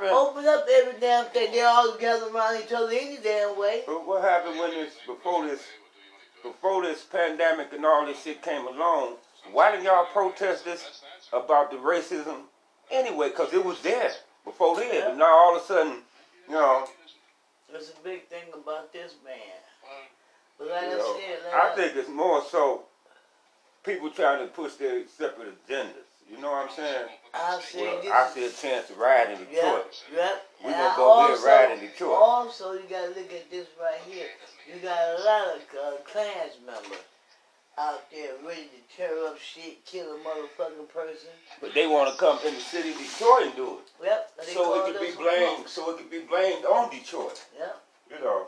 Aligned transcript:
happened? 0.00 0.10
Open 0.10 0.46
up 0.46 0.66
every 0.70 1.00
damn 1.00 1.26
thing. 1.26 1.52
They 1.52 1.62
all 1.62 1.96
gather 1.96 2.26
around 2.34 2.62
each 2.62 2.72
other 2.72 2.90
any 2.90 3.18
damn 3.22 3.58
way. 3.58 3.82
But 3.86 4.06
what 4.06 4.22
happened 4.22 4.58
when 4.58 4.70
this 4.70 4.94
before 5.06 5.46
this 5.46 5.62
before 6.42 6.82
this 6.82 7.04
pandemic 7.04 7.72
and 7.72 7.84
all 7.84 8.06
this 8.06 8.22
shit 8.22 8.42
came 8.42 8.66
along? 8.66 9.16
Why 9.52 9.70
didn't 9.70 9.84
y'all 9.84 10.06
protest 10.06 10.64
this 10.64 11.02
about 11.32 11.70
the 11.70 11.76
racism 11.78 12.42
anyway? 12.90 13.30
Cause 13.30 13.52
it 13.52 13.64
was 13.64 13.80
there 13.82 14.10
before 14.44 14.76
then. 14.76 14.92
Yeah. 14.92 15.14
Now 15.16 15.36
all 15.36 15.56
of 15.56 15.62
a 15.62 15.66
sudden, 15.66 15.98
you 16.48 16.54
know, 16.54 16.86
That's 17.72 17.90
a 17.90 18.04
big 18.04 18.26
thing 18.28 18.44
about 18.54 18.92
this 18.92 19.14
man. 19.24 19.34
But 20.58 20.68
like 20.68 20.82
you 20.82 20.88
I 20.88 21.20
said, 21.20 21.52
like 21.52 21.64
I 21.64 21.76
think 21.76 21.96
it's 21.96 22.08
more 22.08 22.42
so 22.50 22.82
people 23.84 24.10
trying 24.10 24.46
to 24.46 24.52
push 24.52 24.74
their 24.74 25.06
separate 25.06 25.54
agendas. 25.66 26.07
You 26.30 26.38
know 26.38 26.50
what 26.50 26.68
I'm 26.68 26.74
saying? 26.76 27.08
I 27.34 27.60
see 27.62 27.80
Well, 27.82 28.02
this. 28.02 28.10
I 28.10 28.28
see 28.30 28.44
a 28.46 28.50
chance 28.50 28.88
to 28.88 28.94
ride 28.94 29.30
in 29.30 29.38
Yep, 29.40 29.50
Detroit. 29.50 30.04
yep. 30.14 30.46
We 30.60 30.66
And 30.66 30.74
gonna 30.76 30.88
I 30.90 30.96
go 30.96 31.36
there 31.36 31.46
ride 31.46 31.78
in 31.78 31.80
Detroit. 31.80 32.16
Also, 32.18 32.72
you 32.74 32.82
gotta 32.90 33.08
look 33.08 33.32
at 33.32 33.50
this 33.50 33.66
right 33.80 34.00
here. 34.08 34.28
You 34.66 34.78
got 34.80 34.98
a 35.18 35.22
lot 35.22 35.46
of 35.56 35.62
uh, 35.76 35.96
Klans 36.04 36.58
members 36.66 36.98
out 37.78 38.10
there 38.10 38.32
ready 38.44 38.64
to 38.68 38.96
tear 38.96 39.26
up 39.26 39.38
shit, 39.38 39.84
kill 39.86 40.12
a 40.16 40.18
motherfucking 40.18 40.88
person. 40.92 41.30
But 41.60 41.72
they 41.74 41.86
want 41.86 42.12
to 42.12 42.18
come 42.18 42.38
in 42.46 42.54
the 42.54 42.60
city 42.60 42.90
of 42.90 42.98
Detroit 42.98 43.42
and 43.46 43.56
do 43.56 43.78
it. 43.78 44.04
Yep. 44.04 44.30
So 44.52 44.84
it 44.86 44.92
could 44.92 45.00
be 45.00 45.16
blamed. 45.16 45.68
So 45.68 45.90
it 45.92 45.98
could 45.98 46.10
be 46.10 46.20
blamed 46.20 46.64
on 46.66 46.90
Detroit. 46.90 47.40
Yep. 47.58 47.76
You 48.10 48.24
know, 48.24 48.46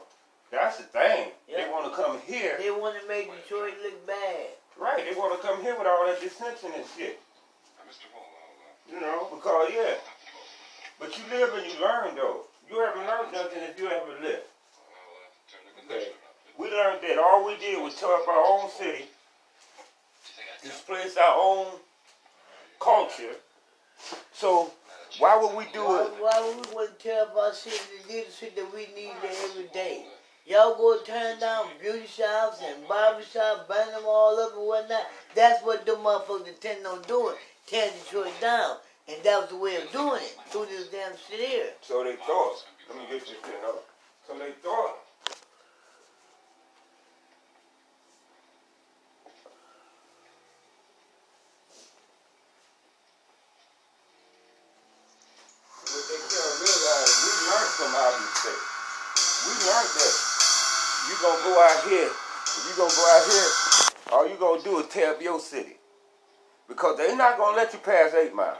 that's 0.50 0.78
the 0.78 0.82
thing. 0.84 1.28
They 1.48 1.66
want 1.70 1.90
to 1.94 2.02
come 2.02 2.18
here, 2.26 2.56
They 2.58 2.70
want 2.70 3.00
to 3.00 3.06
make 3.08 3.30
Detroit 3.42 3.74
look 3.82 4.06
bad. 4.06 4.46
right? 4.78 5.04
They 5.08 5.16
want 5.18 5.40
to 5.40 5.46
come 5.46 5.62
here 5.62 5.78
with 5.78 5.86
all 5.86 6.06
that 6.06 6.20
dissension 6.20 6.72
and 6.74 6.84
shit. 6.98 7.20
You 8.92 9.00
know, 9.00 9.28
because 9.34 9.70
yeah. 9.74 9.94
But 10.98 11.16
you 11.16 11.24
live 11.30 11.54
and 11.54 11.66
you 11.66 11.80
learn 11.80 12.14
though. 12.16 12.42
You 12.70 12.80
haven't 12.80 13.06
learned 13.06 13.32
nothing 13.32 13.62
if 13.62 13.78
you 13.78 13.86
ever 13.86 14.22
lived. 14.22 14.42
Okay. 15.86 16.08
We 16.58 16.70
learned 16.70 17.00
that 17.02 17.18
all 17.18 17.46
we 17.46 17.56
did 17.56 17.82
was 17.82 17.94
tear 17.94 18.14
up 18.14 18.28
our 18.28 18.44
own 18.46 18.70
city, 18.70 19.06
displace 20.62 21.16
our 21.16 21.36
own 21.36 21.66
culture. 22.78 23.36
So 24.32 24.70
why 25.18 25.36
would 25.36 25.56
we 25.56 25.64
do 25.72 25.82
it? 26.00 26.12
why 26.20 26.40
would 26.40 26.66
we 26.66 26.74
want 26.74 26.98
to 26.98 27.02
tear 27.02 27.22
up 27.22 27.36
our 27.36 27.52
do 27.52 27.70
the 28.08 28.24
shit 28.30 28.56
that 28.56 28.72
we 28.72 28.86
need 28.94 29.12
every 29.24 29.68
day? 29.72 30.04
Y'all 30.46 30.74
go 30.76 30.98
turn 31.02 31.38
down 31.38 31.66
beauty 31.80 32.06
shops 32.06 32.60
and 32.64 32.86
barber 32.88 33.22
shops, 33.22 33.62
burn 33.68 33.86
them 33.92 34.02
all 34.06 34.38
up 34.40 34.56
and 34.56 34.66
whatnot. 34.66 35.06
That's 35.34 35.62
what 35.64 35.86
the 35.86 35.92
motherfuckers 35.92 36.48
intend 36.48 36.86
on 36.86 37.02
doing, 37.02 37.36
tearing 37.66 37.92
Detroit 38.04 38.32
down. 38.40 38.76
And 39.08 39.22
that 39.24 39.40
was 39.40 39.48
the 39.50 39.56
way 39.56 39.76
of 39.76 39.90
doing 39.90 40.22
it, 40.22 40.36
through 40.50 40.66
this 40.66 40.86
damn 40.88 41.12
shit 41.16 41.40
here. 41.40 41.70
So 41.80 42.04
they 42.04 42.14
thought. 42.16 42.64
Let 42.88 42.98
me 42.98 43.04
get 43.10 43.26
shit 43.26 43.38
up. 43.66 43.84
So 44.26 44.38
they 44.38 44.52
thought. 44.62 45.02
What 55.90 56.06
they 56.06 56.22
can't 56.22 56.54
realize, 56.62 57.12
we 57.18 57.32
learned 57.50 57.72
from 57.74 57.90
our 57.98 58.12
mistakes. 58.14 58.70
We 59.42 59.52
learned 59.66 59.90
that 59.98 60.14
you 61.10 61.16
gonna 61.18 61.42
go 61.42 61.54
out 61.66 61.82
here, 61.90 62.10
you 62.62 62.72
gonna 62.76 62.94
go 62.94 63.04
out 63.10 63.26
here, 63.26 63.50
all 64.12 64.28
you 64.28 64.36
gonna 64.36 64.62
do 64.62 64.78
is 64.78 64.86
tear 64.86 65.10
up 65.10 65.20
your 65.20 65.40
city. 65.40 65.79
Because 66.70 66.96
they're 66.96 67.16
not 67.16 67.36
gonna 67.36 67.56
let 67.56 67.72
you 67.72 67.80
pass 67.80 68.14
eight 68.14 68.32
mile. 68.32 68.56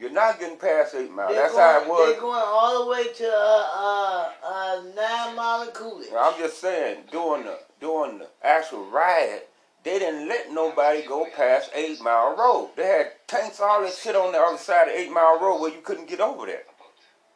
You're 0.00 0.10
not 0.10 0.40
getting 0.40 0.56
past 0.56 0.94
eight 0.94 1.10
mile. 1.12 1.28
They're 1.28 1.42
That's 1.42 1.52
going, 1.52 1.62
how 1.62 1.82
it 1.82 1.88
was. 1.88 2.12
They're 2.12 2.20
going 2.20 2.42
all 2.44 2.84
the 2.84 2.90
way 2.90 3.12
to 3.12 3.28
uh, 3.28 3.68
uh, 3.76 4.30
uh, 4.44 4.82
Nine 4.96 5.36
Mile 5.36 5.62
and 5.62 5.74
Coolidge. 5.74 6.08
I'm 6.18 6.40
just 6.40 6.58
saying, 6.58 7.04
during 7.12 7.44
the 7.44 7.58
during 7.80 8.18
the 8.18 8.28
actual 8.42 8.86
riot, 8.86 9.50
they 9.84 9.98
didn't 9.98 10.26
let 10.26 10.50
nobody 10.52 11.06
go 11.06 11.26
past 11.36 11.70
Eight 11.74 12.00
Mile 12.00 12.34
Road. 12.34 12.70
They 12.76 12.86
had 12.86 13.12
tanks, 13.26 13.60
all 13.60 13.82
that 13.82 13.92
shit 13.92 14.16
on 14.16 14.32
the 14.32 14.38
other 14.38 14.56
side 14.56 14.88
of 14.88 14.94
Eight 14.94 15.12
Mile 15.12 15.38
Road 15.38 15.60
where 15.60 15.70
you 15.70 15.82
couldn't 15.82 16.08
get 16.08 16.20
over 16.20 16.46
there 16.46 16.62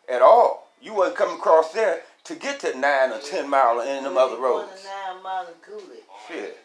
at 0.09 0.23
all. 0.23 0.73
You 0.81 0.95
wasn't 0.95 1.19
coming 1.19 1.37
across 1.37 1.73
there 1.73 2.01
to 2.25 2.35
get 2.35 2.61
to 2.61 2.77
nine 2.79 3.13
or 3.13 3.19
ten 3.19 3.51
mile 3.51 3.79
of 3.79 3.85
them 3.85 4.17
other 4.17 4.41
roads. 4.41 4.85
Nine 4.85 5.23
Mile 5.23 5.47
and 5.47 5.61
Coolidge. 5.61 6.03
Shit. 6.27 6.57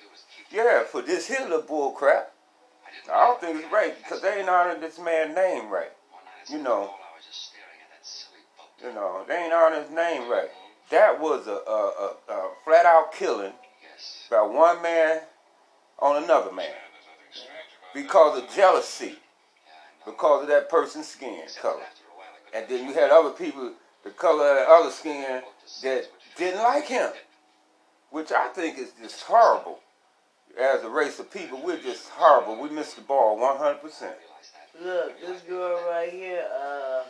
Yeah, 0.49 0.83
for 0.83 1.01
this 1.01 1.27
here 1.27 1.41
little 1.41 1.61
bull 1.61 1.91
crap, 1.91 2.31
I 3.11 3.25
don't 3.25 3.41
think 3.41 3.57
it's 3.63 3.71
right 3.71 3.95
because 3.97 4.21
they 4.21 4.39
ain't 4.39 4.49
honoring 4.49 4.81
this 4.81 4.99
man's 4.99 5.35
name 5.35 5.69
right. 5.69 5.91
You 6.49 6.59
know, 6.59 6.91
you 8.83 8.93
know, 8.93 9.23
they 9.27 9.35
ain't 9.35 9.53
honoring 9.53 9.83
his 9.83 9.91
name 9.91 10.29
right. 10.29 10.49
That 10.89 11.19
was 11.19 11.47
a, 11.47 11.51
a, 11.51 12.13
a, 12.29 12.33
a 12.33 12.51
flat 12.65 12.85
out 12.85 13.13
killing 13.13 13.53
by 14.29 14.41
one 14.41 14.81
man 14.81 15.21
on 15.99 16.23
another 16.23 16.51
man. 16.51 16.71
Because 17.93 18.41
of 18.41 18.49
jealousy, 18.53 19.17
because 20.05 20.43
of 20.43 20.47
that 20.49 20.69
person's 20.69 21.07
skin 21.07 21.41
color. 21.61 21.83
And 22.53 22.65
then 22.67 22.87
you 22.87 22.93
had 22.93 23.11
other 23.11 23.31
people, 23.31 23.73
the 24.03 24.09
color 24.11 24.49
of 24.49 24.55
the 24.57 24.71
other 24.71 24.91
skin, 24.91 25.41
that 25.83 26.07
didn't 26.37 26.61
like 26.61 26.85
him, 26.85 27.11
which 28.09 28.31
I 28.31 28.47
think 28.49 28.77
is 28.77 28.91
just 29.01 29.21
horrible. 29.23 29.79
As 30.59 30.83
a 30.83 30.89
race 30.89 31.19
of 31.19 31.31
people, 31.31 31.61
we're 31.63 31.79
just 31.79 32.09
horrible. 32.09 32.61
We 32.61 32.69
missed 32.69 32.95
the 32.95 33.01
ball 33.01 33.37
100%. 33.37 34.13
Look, 34.83 35.21
this 35.21 35.41
girl 35.43 35.83
right 35.89 36.11
here, 36.11 36.45
uh, 36.61 37.03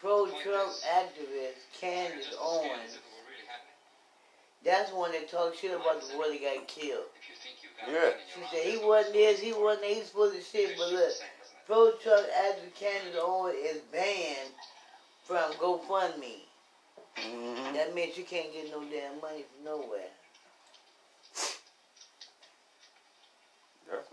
pro-Trump 0.00 0.72
activist 0.94 1.62
Candace 1.80 2.34
Owens. 2.40 2.98
That's 4.64 4.90
the 4.90 4.96
one 4.96 5.12
that 5.12 5.30
talked 5.30 5.58
shit 5.58 5.72
about 5.72 6.00
the 6.02 6.14
boy 6.16 6.30
that 6.30 6.40
got 6.40 6.68
killed. 6.68 7.06
Yeah. 7.90 8.10
She 8.34 8.40
said 8.50 8.66
he 8.66 8.78
wasn't 8.84 9.14
this, 9.14 9.40
he 9.40 9.52
wasn't 9.52 9.86
he's 9.86 10.06
supposed 10.06 10.36
to 10.36 10.42
shit. 10.42 10.76
But 10.78 10.92
look, 10.92 11.12
pro-Trump 11.66 12.26
activist 12.28 12.74
Candace 12.78 13.16
Owens 13.20 13.56
is 13.56 13.80
banned 13.92 14.52
from 15.24 15.52
GoFundMe. 15.54 16.42
hmm 17.16 17.74
That 17.74 17.94
means 17.94 18.16
you 18.16 18.24
can't 18.24 18.52
get 18.52 18.70
no 18.70 18.80
damn 18.84 19.20
money 19.20 19.44
from 19.54 19.64
nowhere. 19.64 20.10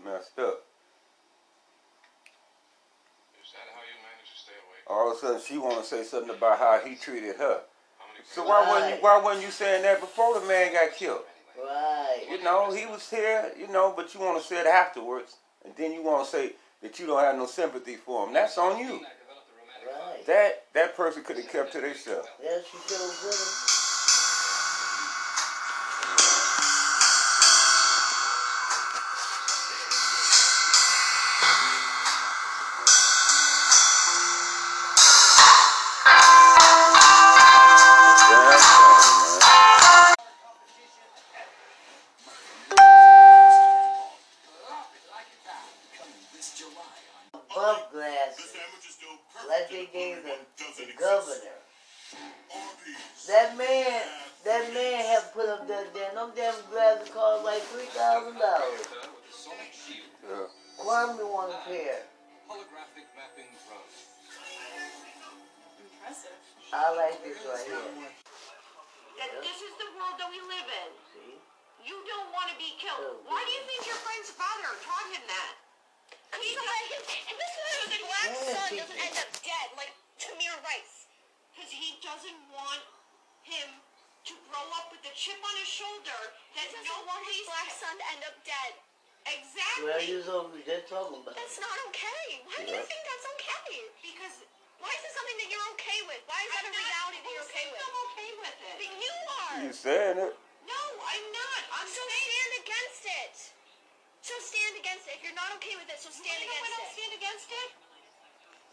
Messed 0.04 0.38
up. 0.38 0.64
Is 3.40 3.52
that 3.52 3.66
how 3.74 3.82
you 3.82 3.98
manage 4.02 4.30
to 4.32 4.38
stay 4.38 4.52
awake? 4.56 4.84
All 4.86 5.10
of 5.10 5.16
a 5.16 5.20
sudden, 5.20 5.40
she 5.40 5.58
want 5.58 5.82
to 5.82 5.86
say 5.88 6.04
something 6.04 6.34
about 6.34 6.58
how 6.58 6.80
he 6.84 6.94
treated 6.94 7.36
her. 7.36 7.62
So 8.24 8.42
people- 8.42 8.50
why 8.50 8.68
wasn't 8.68 8.96
you, 8.96 9.02
why 9.02 9.18
wasn't 9.18 9.46
you 9.46 9.50
saying 9.50 9.82
that 9.82 10.00
before 10.00 10.38
the 10.38 10.46
man 10.46 10.72
got 10.72 10.92
killed? 10.92 11.24
Right. 11.58 12.26
You 12.30 12.42
know, 12.42 12.70
he 12.72 12.86
was 12.86 13.08
here, 13.10 13.52
you 13.58 13.68
know, 13.68 13.92
but 13.94 14.14
you 14.14 14.20
want 14.20 14.40
to 14.40 14.46
say 14.46 14.60
it 14.60 14.66
afterwards, 14.66 15.36
and 15.64 15.74
then 15.76 15.92
you 15.92 16.02
want 16.02 16.24
to 16.24 16.30
say 16.30 16.52
that 16.82 16.98
you 16.98 17.06
don't 17.06 17.20
have 17.20 17.36
no 17.36 17.46
sympathy 17.46 17.96
for 17.96 18.26
him. 18.26 18.32
That's 18.32 18.56
on 18.56 18.78
you. 18.78 19.00
Right. 19.86 20.26
That 20.26 20.64
that 20.74 20.96
person 20.96 21.24
could 21.24 21.36
have 21.36 21.48
kept 21.48 21.72
to 21.72 21.80
themselves. 21.80 22.28
That's 22.40 22.66
she 22.66 22.76
should 22.86 23.00
have 23.00 23.79
Like 49.48 49.70
they 49.70 49.86
gave 49.92 50.22
the, 50.24 50.36
the 50.78 50.92
governor. 50.98 51.56
That 53.28 53.56
man, 53.56 54.02
that 54.44 54.74
man 54.74 55.04
had 55.06 55.32
put 55.32 55.48
up 55.48 55.68
that 55.68 55.94
damn, 55.94 56.14
them 56.14 56.30
damn 56.34 56.54
glasses 56.70 57.08
cost 57.14 57.44
like 57.44 57.62
three 57.70 57.86
thousand 57.94 58.38
dollars. 58.40 58.82
Yeah. 60.26 60.46
Kwame 60.80 61.22
want 61.28 61.52
a 61.54 61.60
pair. 61.68 62.02
Holographic 62.48 63.06
mapping. 63.14 63.46
Impressive. 65.78 66.34
I 66.72 66.86
like 66.96 67.22
this 67.22 67.38
right 67.46 67.66
here. 67.66 68.10
that 69.20 69.30
this 69.44 69.58
is 69.62 69.72
the 69.78 69.88
world 69.94 70.16
that 70.18 70.30
we 70.32 70.40
live 70.48 70.66
in. 70.66 70.88
See? 71.14 71.36
You 71.86 71.96
don't 72.08 72.32
want 72.32 72.48
to 72.50 72.56
be 72.58 72.72
Oh, 72.74 72.80
killed. 72.80 73.18
Why 73.28 73.44
do 73.44 73.50
you 73.52 73.62
think 73.68 73.86
your 73.86 74.00
friend's 74.02 74.32
father 74.32 74.72
taught 74.82 75.08
him 75.12 75.22
that? 75.28 75.59
He's 76.38 76.56
like, 76.58 76.90
and 77.30 77.36
this 77.36 77.52
is 77.58 77.86
the 77.90 78.00
black 78.06 78.28
Yeah, 78.30 78.54
son 78.54 78.68
doesn't 78.78 79.00
end 79.02 79.16
up 79.18 79.30
dead 79.42 79.68
like 79.74 79.92
Tamir 80.22 80.54
Rice. 80.62 81.10
Because 81.50 81.70
he 81.74 81.98
doesn't 82.00 82.40
want 82.54 82.82
him 83.42 83.68
to 84.30 84.34
grow 84.48 84.64
up 84.78 84.92
with 84.94 85.02
a 85.08 85.12
chip 85.16 85.40
on 85.42 85.54
his 85.58 85.66
shoulder 85.68 86.20
that 86.54 86.66
He 86.70 86.76
no 86.76 86.84
doesn't 86.86 87.06
want 87.08 87.22
his 87.26 87.40
black 87.48 87.66
can- 87.66 87.80
son 87.82 87.94
to 87.98 88.04
end 88.14 88.22
up 88.28 88.36
dead. 88.46 88.72
Twelve 89.20 89.36
Exactly. 89.36 90.08
years 90.08 90.26
old, 90.32 90.48
we 90.56 90.64
just 90.64 90.88
talking 90.88 91.20
about. 91.20 91.36
That's 91.36 91.60
not 91.60 91.76
okay. 91.92 92.40
Why 92.48 92.56
do 92.64 92.72
you 92.72 92.80
think 92.82 93.02
that's 93.04 93.26
okay? 93.36 93.76
Because 94.00 94.36
Why 94.80 94.88
is 94.88 95.02
it 95.04 95.12
something 95.12 95.38
that 95.44 95.48
you're 95.52 95.68
okay 95.76 96.00
with? 96.08 96.24
Why 96.24 96.40
is 96.40 96.50
that 96.56 96.64
a 96.64 96.72
reality 96.72 97.18
that 97.20 97.32
you're 97.36 97.44
okay 97.52 97.66
with? 97.68 97.84
I'm 97.84 97.96
okay 98.10 98.30
with 98.40 98.56
it. 98.64 98.74
But 98.80 98.90
you 98.96 99.12
are. 99.28 99.56
You 99.60 99.72
saying 99.76 100.18
it? 100.24 100.32
No, 100.64 100.80
I'm 101.04 101.26
not. 101.36 101.60
I'm 101.76 101.88
so 101.88 102.00
stand 102.00 102.52
against 102.64 103.04
it. 103.04 103.34
So 104.20 104.36
stand 104.44 104.76
against 104.76 105.08
it. 105.08 105.16
If 105.18 105.24
you're 105.24 105.36
not 105.36 105.48
okay 105.58 105.74
with 105.80 105.88
it, 105.88 105.96
so 105.98 106.12
stand 106.12 106.28
You 106.28 106.46
know 106.46 106.60
when 106.60 106.70
against 106.70 106.76
I'll 106.76 106.88
it. 106.92 106.96
stand 106.96 107.12
against 107.16 107.48
it? 107.50 107.68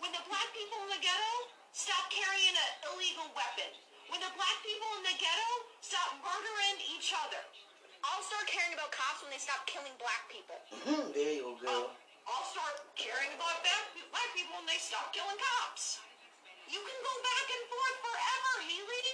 When 0.03 0.11
the 0.13 0.23
black 0.27 0.49
people 0.53 0.77
in 0.85 0.89
the 0.93 1.01
ghetto 1.01 1.33
stop 1.73 2.05
carrying 2.11 2.55
an 2.55 2.71
illegal 2.93 3.27
weapon. 3.33 3.71
When 4.11 4.19
the 4.21 4.31
black 4.35 4.57
people 4.63 4.87
in 4.99 5.03
the 5.07 5.15
ghetto 5.17 5.49
stop 5.81 6.19
murdering 6.21 6.77
each 6.93 7.15
other. 7.15 7.41
I'll 8.05 8.23
start 8.23 8.45
caring 8.47 8.71
about 8.77 8.91
cops 8.93 9.23
when 9.25 9.31
they 9.33 9.41
stop 9.41 9.65
killing 9.65 9.91
black 9.97 10.27
people. 10.29 10.57
There 11.15 11.33
you 11.41 11.57
go, 11.57 11.65
girl. 11.65 11.89
I'll 12.27 12.47
start 12.51 12.83
caring 12.99 13.31
about 13.35 13.57
black 13.63 13.85
black 14.13 14.29
people 14.35 14.53
when 14.59 14.67
they 14.69 14.77
stop 14.79 15.09
killing 15.15 15.39
cops. 15.39 16.03
You 16.67 16.77
can 16.83 16.99
go 17.01 17.13
back 17.23 17.45
and 17.55 17.63
forth 17.71 17.97
forever, 18.03 18.51
Haley. 18.67 19.05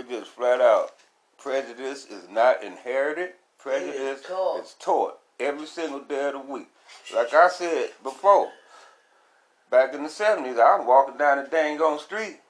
It 0.00 0.08
just 0.08 0.30
flat 0.32 0.60
out. 0.60 0.96
Prejudice 1.36 2.06
is 2.08 2.28
not 2.28 2.62
inherited. 2.64 3.36
Prejudice 3.62 3.94
It 3.94 4.00
is 4.00 4.22
taught. 4.22 4.62
is 4.62 4.74
taught 4.78 5.18
every 5.38 5.66
single 5.66 6.00
day 6.00 6.28
of 6.28 6.32
the 6.32 6.38
week. 6.52 6.68
Like 7.14 7.32
I 7.34 7.48
said 7.48 7.90
before, 8.02 8.50
back 9.70 9.94
in 9.94 10.02
the 10.02 10.08
70s, 10.08 10.58
I 10.58 10.78
was 10.78 10.86
walking 10.86 11.18
down 11.18 11.42
the 11.42 11.48
dang 11.50 11.80
on 11.80 11.98
street. 11.98 12.40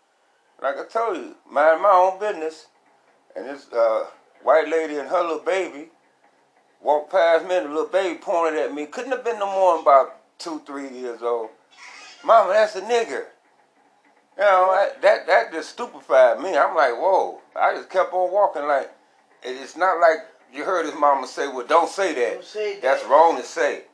Like 0.62 0.76
I 0.78 0.84
told 0.86 1.16
you, 1.16 1.34
minding 1.50 1.82
my 1.82 1.90
own 1.90 2.20
business. 2.20 2.66
And 3.34 3.46
this 3.46 3.66
uh, 3.72 4.06
white 4.42 4.68
lady 4.68 4.98
and 4.98 5.08
her 5.08 5.22
little 5.22 5.38
baby 5.38 5.88
walked 6.82 7.12
past 7.12 7.46
me, 7.46 7.56
and 7.56 7.66
the 7.66 7.70
little 7.70 7.86
baby 7.88 8.18
pointed 8.18 8.60
at 8.60 8.74
me. 8.74 8.86
Couldn't 8.86 9.12
have 9.12 9.24
been 9.24 9.38
no 9.38 9.46
more 9.46 9.74
than 9.74 9.82
about 9.82 10.16
two, 10.38 10.60
three 10.66 10.88
years 10.88 11.22
old. 11.22 11.50
Mama, 12.24 12.52
that's 12.52 12.76
a 12.76 12.82
nigger. 12.82 13.26
You 14.36 14.44
know, 14.44 14.70
I, 14.70 14.90
that 15.02 15.26
that 15.26 15.52
just 15.52 15.70
stupefied 15.70 16.40
me. 16.40 16.56
I'm 16.56 16.74
like, 16.74 16.92
whoa. 16.94 17.40
I 17.54 17.74
just 17.74 17.90
kept 17.90 18.12
on 18.12 18.32
walking. 18.32 18.64
Like, 18.64 18.90
it's 19.42 19.76
not 19.76 20.00
like 20.00 20.18
you 20.52 20.64
heard 20.64 20.86
his 20.86 20.94
mama 20.94 21.26
say, 21.26 21.48
well, 21.48 21.66
don't 21.66 21.88
say 21.88 22.14
that. 22.14 22.34
Don't 22.34 22.44
say 22.44 22.74
that. 22.74 22.82
That's 22.82 23.04
wrong 23.06 23.36
to 23.36 23.42
say. 23.42 23.84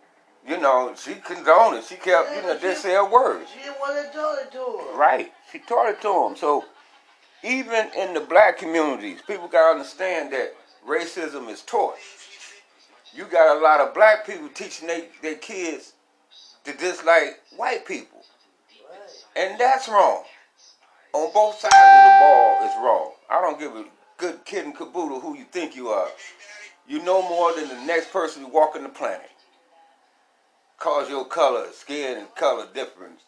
You 0.47 0.59
know, 0.59 0.95
she 0.97 1.15
condoned 1.15 1.79
it. 1.79 1.85
She 1.85 1.97
kept, 1.97 2.35
you 2.35 2.43
know, 2.43 2.59
didn't 2.59 2.77
say 2.77 2.95
a 2.95 3.05
word. 3.05 3.47
She 3.53 3.61
didn't 3.65 3.81
want 3.81 4.07
to 4.07 4.13
tell 4.13 4.39
it 4.41 4.53
to 4.53 4.59
her. 4.59 4.99
Right. 4.99 5.33
She 5.51 5.59
taught 5.59 5.91
it 5.91 6.01
to 6.03 6.27
him. 6.27 6.37
So 6.37 6.65
even 7.43 7.89
in 7.97 8.15
the 8.15 8.21
black 8.21 8.59
communities, 8.59 9.21
people 9.27 9.49
gotta 9.49 9.79
understand 9.79 10.33
that 10.33 10.55
racism 10.87 11.49
is 11.49 11.63
taught. 11.63 11.97
You 13.13 13.25
got 13.25 13.57
a 13.57 13.61
lot 13.61 13.81
of 13.81 13.95
black 13.95 14.27
people 14.27 14.49
teaching 14.49 14.87
they, 14.87 15.09
their 15.23 15.37
kids 15.37 15.95
to 16.65 16.73
dislike 16.77 17.41
white 17.57 17.87
people. 17.87 18.23
Right. 18.91 19.11
And 19.37 19.61
that's 19.61 19.89
wrong. 19.89 20.23
On 21.13 21.33
both 21.33 21.59
sides 21.59 21.75
of 21.75 22.05
the 22.05 22.17
ball 22.21 22.69
is 22.69 22.77
wrong. 22.85 23.13
I 23.31 23.41
don't 23.41 23.59
give 23.59 23.75
a 23.75 23.85
good 24.19 24.45
kid 24.45 24.65
and 24.65 24.75
caboodle 24.77 25.21
who 25.21 25.37
you 25.37 25.45
think 25.51 25.75
you 25.77 25.89
are. 25.89 26.09
You 26.89 27.03
know 27.03 27.23
more 27.23 27.53
than 27.55 27.69
the 27.69 27.81
next 27.85 28.13
person 28.13 28.51
walking 28.51 28.83
the 28.83 28.89
planet. 28.89 29.31
Cause 30.79 31.09
your 31.09 31.25
color, 31.25 31.67
skin, 31.73 32.19
and 32.19 32.35
color 32.35 32.67
difference. 32.73 33.23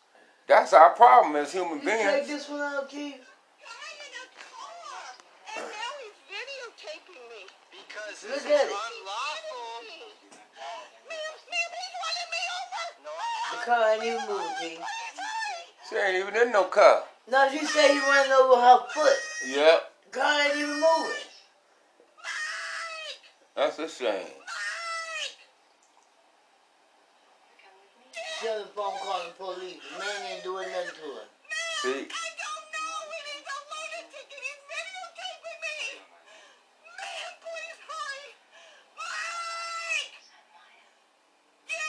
That's 0.47 0.73
our 0.73 0.91
problem 0.91 1.35
as 1.37 1.53
human 1.53 1.81
You 1.81 1.85
take 1.91 2.27
beings. 2.27 2.29
this 2.29 2.49
one 2.49 2.61
out, 2.61 2.89
Keith? 2.89 3.15
I'm 3.15 3.99
in 4.05 4.13
a 4.15 4.27
car, 4.37 5.17
and 5.57 5.65
now 5.65 5.93
he's 6.01 6.19
videotaping 6.29 7.23
me. 7.29 7.47
Because 7.73 8.23
Look 8.25 8.35
this 8.35 8.45
at 8.47 8.51
is 8.65 8.69
it. 8.69 8.69
Ma'am, 8.69 8.77
ma'am, 11.09 11.71
he's 11.79 11.95
running 12.05 12.31
me 12.33 12.43
over. 12.59 12.85
No, 13.05 13.13
The 13.53 13.59
car 13.65 13.83
ain't 13.95 14.05
even 14.05 14.23
moving, 14.29 14.57
Keith. 14.61 14.85
She 15.89 15.95
ain't 15.97 16.17
even 16.17 16.35
in 16.37 16.49
no 16.53 16.65
car. 16.65 17.03
No, 17.31 17.49
she 17.51 17.65
said 17.65 17.91
he 17.93 17.99
ran 17.99 18.31
over 18.33 18.61
her 18.61 18.79
foot. 18.93 19.19
Yep. 19.49 19.79
The 20.11 20.19
car 20.21 20.41
ain't 20.41 20.57
even 20.57 20.75
moving. 20.81 21.29
That's 23.55 23.79
a 23.79 23.89
shame. 23.89 24.25
She 28.41 28.49
on 28.49 28.61
the 28.61 28.67
phone 28.73 28.97
calling 29.05 29.29
the 29.29 29.35
police. 29.37 29.77
The 29.93 29.99
man 29.99 30.33
ain't 30.33 30.45
doing 30.45 30.69
nothing 30.71 30.97
to 30.97 31.09
her. 31.13 31.27
See? 31.83 32.09
I 32.09 32.27
don't 32.41 32.67
know, 32.73 32.95
and 33.05 33.25
he's 33.29 33.45
a 33.45 33.59
lunatic, 33.69 34.33
and 34.33 34.45
he's 34.49 34.63
videotaping 34.65 35.59
me. 35.61 35.79
Ma'am, 36.89 37.33
please 37.43 37.79
hurry. 37.85 38.33
Mike! 38.97 40.17
You, 41.69 41.85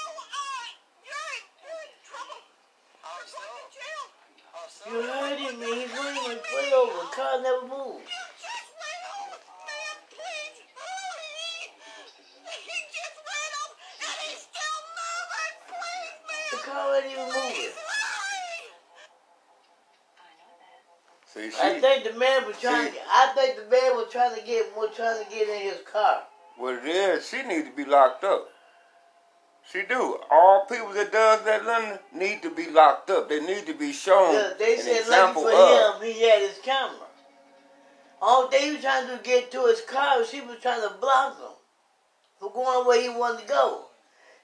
you're 1.07 1.39
you're 1.63 1.81
in 1.87 1.93
trouble. 2.03 2.41
You're 2.99 3.29
so? 3.29 3.39
going 3.39 3.63
to 3.63 3.71
jail. 3.71 4.03
So? 4.69 4.83
You 4.89 4.97
heard 5.05 5.37
him, 5.39 5.55
man. 5.61 5.69
He's 5.69 5.93
running 5.93 6.23
my 6.27 6.37
foot 6.43 6.69
over. 6.73 6.97
The 6.99 7.13
car 7.13 7.41
never 7.41 7.61
moved. 7.69 8.09
You 8.09 8.21
just 8.41 8.69
ran 8.73 9.01
over. 9.21 9.37
Ma'am, 9.37 9.97
please 10.09 10.57
hurry. 10.77 11.77
He 12.49 12.77
just 12.89 13.17
ran 13.21 13.51
over, 13.65 13.75
and 14.01 14.17
he's 14.25 14.41
still 14.45 14.79
moving. 14.97 15.53
Please, 15.69 16.17
ma'am. 16.25 16.49
The 16.53 16.61
car 16.65 16.85
ain't 16.97 17.08
even 17.19 17.33
moving. 17.33 17.71
See, 21.25 21.51
I 21.61 21.79
think 21.79 22.03
the 22.05 22.13
man 22.13 22.45
was 22.47 22.59
trying 22.59 22.91
See. 22.91 22.97
to. 22.97 23.03
I 23.07 23.31
think 23.35 23.55
the 23.57 23.69
man 23.69 23.95
was 23.95 24.07
trying 24.11 24.35
to 24.35 24.45
get 24.45 24.73
more 24.75 24.87
trying 24.87 25.23
to 25.23 25.29
get 25.29 25.47
in 25.47 25.61
his 25.61 25.81
car. 25.91 26.23
it 26.59 26.85
is, 26.85 27.27
she 27.27 27.43
need 27.43 27.65
to 27.65 27.71
be 27.75 27.85
locked 27.85 28.23
up. 28.23 28.49
She 29.71 29.83
do. 29.83 30.17
All 30.31 30.65
people 30.65 30.91
that 30.93 31.11
does 31.11 31.43
that 31.43 31.63
London 31.63 31.99
need 32.11 32.41
to 32.41 32.49
be 32.49 32.69
locked 32.71 33.11
up. 33.11 33.29
They 33.29 33.39
need 33.39 33.67
to 33.67 33.75
be 33.75 33.93
shown 33.93 34.33
Yeah, 34.33 34.53
they 34.57 34.73
an 34.73 34.79
said 34.79 35.07
lucky 35.09 35.33
for 35.33 35.51
of. 35.51 36.01
him, 36.01 36.07
he 36.11 36.21
had 36.23 36.41
his 36.41 36.57
camera. 36.63 37.05
All 38.21 38.47
thing 38.47 38.63
he 38.63 38.71
was 38.73 38.81
trying 38.81 39.07
to 39.15 39.23
get 39.23 39.51
to 39.51 39.65
his 39.67 39.81
car, 39.81 40.25
she 40.25 40.41
was 40.41 40.57
trying 40.59 40.81
to 40.81 40.95
block 40.99 41.37
him 41.37 41.51
from 42.39 42.53
going 42.53 42.87
where 42.87 42.99
he 43.01 43.09
wanted 43.09 43.41
to 43.43 43.47
go. 43.47 43.85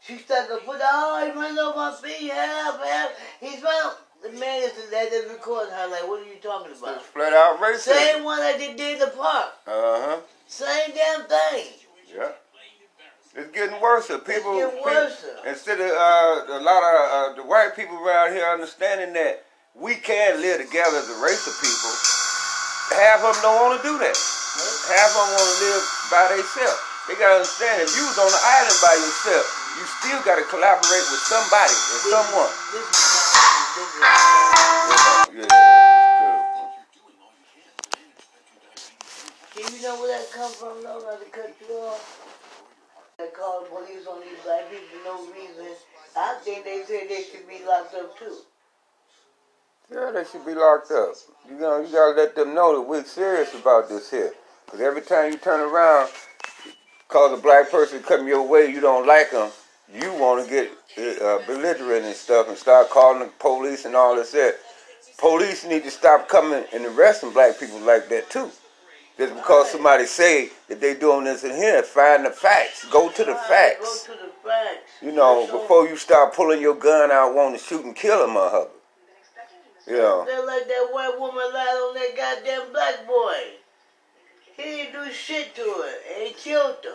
She 0.01 0.17
stuck 0.17 0.47
her 0.49 0.59
foot. 0.59 0.79
Oh, 0.81 1.25
he 1.25 1.31
ran 1.39 1.57
over 1.57 1.75
my 1.77 1.95
feet. 2.01 2.31
Help, 2.31 2.81
help. 2.83 3.11
He's 3.39 3.61
running. 3.61 3.97
The 4.23 4.31
man 4.39 4.63
is 4.63 4.73
that 4.89 5.11
is 5.13 5.29
recording 5.31 5.73
her. 5.73 5.87
Like, 5.87 6.07
what 6.07 6.21
are 6.21 6.25
you 6.25 6.37
talking 6.41 6.71
about? 6.77 6.97
It's 6.97 7.05
flat 7.05 7.33
out 7.33 7.59
racist. 7.61 7.93
Same 7.93 8.23
one 8.23 8.39
that 8.39 8.57
they 8.57 8.73
did 8.73 8.93
in 8.93 8.99
the 8.99 9.07
park. 9.15 9.53
Uh 9.67 9.71
huh. 9.71 10.17
Same 10.47 10.91
damn 10.95 11.25
thing. 11.25 11.65
Yeah. 12.15 12.31
It's 13.35 13.51
getting 13.51 13.81
worse. 13.81 14.07
People, 14.07 14.55
getting 14.55 14.71
people- 14.79 14.85
worse. 14.85 15.25
instead 15.45 15.79
of 15.81 15.91
uh, 15.91 16.57
a 16.57 16.61
lot 16.63 16.79
of 16.81 16.95
uh, 17.11 17.35
the 17.35 17.43
white 17.43 17.75
people 17.75 17.97
around 17.99 18.31
here 18.31 18.45
understanding 18.47 19.11
that 19.13 19.43
we 19.75 19.95
can 19.95 20.39
live 20.39 20.63
together 20.63 20.95
as 20.97 21.09
a 21.11 21.19
race 21.19 21.43
of 21.43 21.53
people, 21.59 21.91
half 22.95 23.19
of 23.27 23.35
them 23.35 23.43
don't 23.43 23.59
want 23.59 23.75
to 23.75 23.83
do 23.83 23.99
that. 23.99 24.15
Half 24.87 25.11
of 25.11 25.19
them 25.19 25.29
want 25.35 25.49
to 25.51 25.57
live 25.67 25.83
by 26.07 26.23
themselves. 26.31 26.79
They 27.11 27.19
gotta 27.19 27.43
understand 27.43 27.83
if 27.83 27.91
you 27.93 28.07
was 28.07 28.15
on 28.17 28.31
the 28.31 28.39
island 28.39 28.79
by 28.81 28.95
yourself, 29.03 29.45
you 29.75 29.83
still 29.99 30.21
gotta 30.23 30.43
collaborate 30.47 31.05
with 31.11 31.23
somebody 31.27 31.75
or 31.75 31.99
someone. 32.07 32.51
This 32.71 32.87
is 32.87 32.95
not, 32.95 33.27
this 33.75 33.89
is 33.91 33.99
not, 33.99 34.15
Yeah, 35.35 35.51
Can 39.55 39.73
you 39.73 39.81
know 39.83 39.95
where 39.99 40.17
that 40.17 40.31
come 40.31 40.51
from, 40.51 40.83
though? 40.83 40.99
Not 40.99 41.19
to 41.19 41.29
cut 41.31 41.55
you 41.59 41.75
off. 41.75 42.01
They 43.17 43.27
call 43.27 43.63
the 43.63 43.69
police 43.69 44.07
on 44.07 44.19
these 44.21 44.39
black 44.43 44.69
people 44.69 44.85
for 44.91 45.03
no 45.05 45.15
reason. 45.31 45.75
I 46.17 46.37
think 46.43 46.63
they 46.65 46.83
said 46.85 47.09
they 47.09 47.23
should 47.23 47.47
be 47.47 47.65
locked 47.65 47.95
up 47.95 48.17
too. 48.17 48.37
Yeah, 49.91 50.11
they 50.13 50.23
should 50.23 50.45
be 50.45 50.53
locked 50.53 50.91
up. 50.91 51.13
You 51.49 51.59
know, 51.59 51.81
you 51.81 51.91
gotta 51.91 52.15
let 52.15 52.35
them 52.35 52.53
know 52.53 52.75
that 52.75 52.81
we're 52.87 53.03
serious 53.03 53.53
about 53.53 53.89
this 53.89 54.09
here. 54.09 54.33
Cause 54.67 54.81
every 54.81 55.01
time 55.01 55.31
you 55.31 55.37
turn 55.37 55.59
around, 55.61 56.09
cause 57.07 57.37
a 57.37 57.41
black 57.41 57.69
person 57.69 58.01
come 58.01 58.27
your 58.27 58.47
way, 58.47 58.69
you 58.71 58.81
don't 58.81 59.05
like 59.05 59.31
them, 59.31 59.51
you 59.93 60.13
want 60.13 60.45
to 60.45 60.49
get 60.49 60.71
uh, 61.21 61.39
belligerent 61.45 62.05
and 62.05 62.15
stuff 62.15 62.47
and 62.47 62.57
start 62.57 62.89
calling 62.89 63.19
the 63.19 63.31
police 63.39 63.85
and 63.85 63.95
all 63.95 64.15
this 64.15 64.31
there. 64.31 64.55
Police 65.17 65.65
need 65.65 65.83
to 65.83 65.91
stop 65.91 66.27
coming 66.27 66.65
and 66.73 66.85
arresting 66.85 67.31
black 67.31 67.59
people 67.59 67.79
like 67.79 68.09
that 68.09 68.29
too. 68.29 68.49
Just 69.17 69.33
because 69.33 69.71
somebody 69.71 70.05
say 70.05 70.49
that 70.67 70.81
they 70.81 70.93
doing 70.93 71.23
this 71.23 71.45
in 71.45 71.55
here, 71.55 71.81
find 71.83 72.25
the 72.25 72.31
facts. 72.31 72.85
Go 72.91 73.09
to 73.09 73.23
the 73.23 73.35
facts. 73.35 74.07
Go 74.07 74.13
to 74.13 74.19
the 74.23 74.31
facts. 74.43 74.91
You 75.01 75.13
know, 75.13 75.47
before 75.49 75.87
you 75.87 75.95
start 75.95 76.33
pulling 76.33 76.59
your 76.59 76.75
gun 76.75 77.11
out, 77.11 77.33
wanting 77.33 77.57
to 77.57 77.63
shoot 77.63 77.85
and 77.85 77.95
kill 77.95 78.25
a 78.25 78.27
motherfucker. 78.27 78.69
You 79.87 79.97
know. 79.97 80.25
They're 80.25 80.45
like 80.45 80.67
that 80.67 80.89
white 80.91 81.15
woman 81.17 81.45
lied 81.53 81.67
on 81.67 81.93
that 81.93 82.17
goddamn 82.17 82.73
black 82.73 83.07
boy. 83.07 83.35
He 84.57 84.63
didn't 84.63 85.05
do 85.05 85.11
shit 85.11 85.55
to 85.55 85.61
her, 85.61 85.93
and 86.13 86.27
he 86.27 86.33
killed 86.33 86.83
him. 86.83 86.93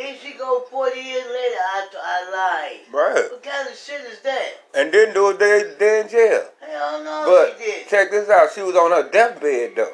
Here 0.00 0.16
she 0.22 0.32
go 0.38 0.64
40 0.70 0.98
years 0.98 1.24
later, 1.26 1.56
I, 1.72 1.86
I 2.02 2.30
lied. 2.32 2.80
Right. 2.90 3.30
What 3.30 3.42
kind 3.42 3.68
of 3.68 3.76
shit 3.76 4.00
is 4.10 4.20
that? 4.20 4.48
And 4.74 4.90
didn't 4.90 5.12
do 5.14 5.30
it 5.30 5.38
they, 5.38 5.74
they 5.78 6.00
in 6.00 6.08
jail. 6.08 6.48
Hell 6.60 7.04
no, 7.04 7.24
But 7.26 7.58
she 7.58 7.64
did. 7.64 7.88
check 7.88 8.10
this 8.10 8.30
out. 8.30 8.48
She 8.54 8.62
was 8.62 8.74
on 8.76 8.90
her 8.92 9.10
deathbed 9.10 9.72
though. 9.76 9.92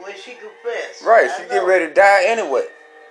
When 0.00 0.14
she 0.16 0.32
confessed. 0.32 1.04
Right. 1.04 1.30
I 1.30 1.36
She 1.36 1.42
know. 1.44 1.48
getting 1.50 1.68
ready 1.68 1.86
to 1.86 1.94
die 1.94 2.24
anyway. 2.26 2.64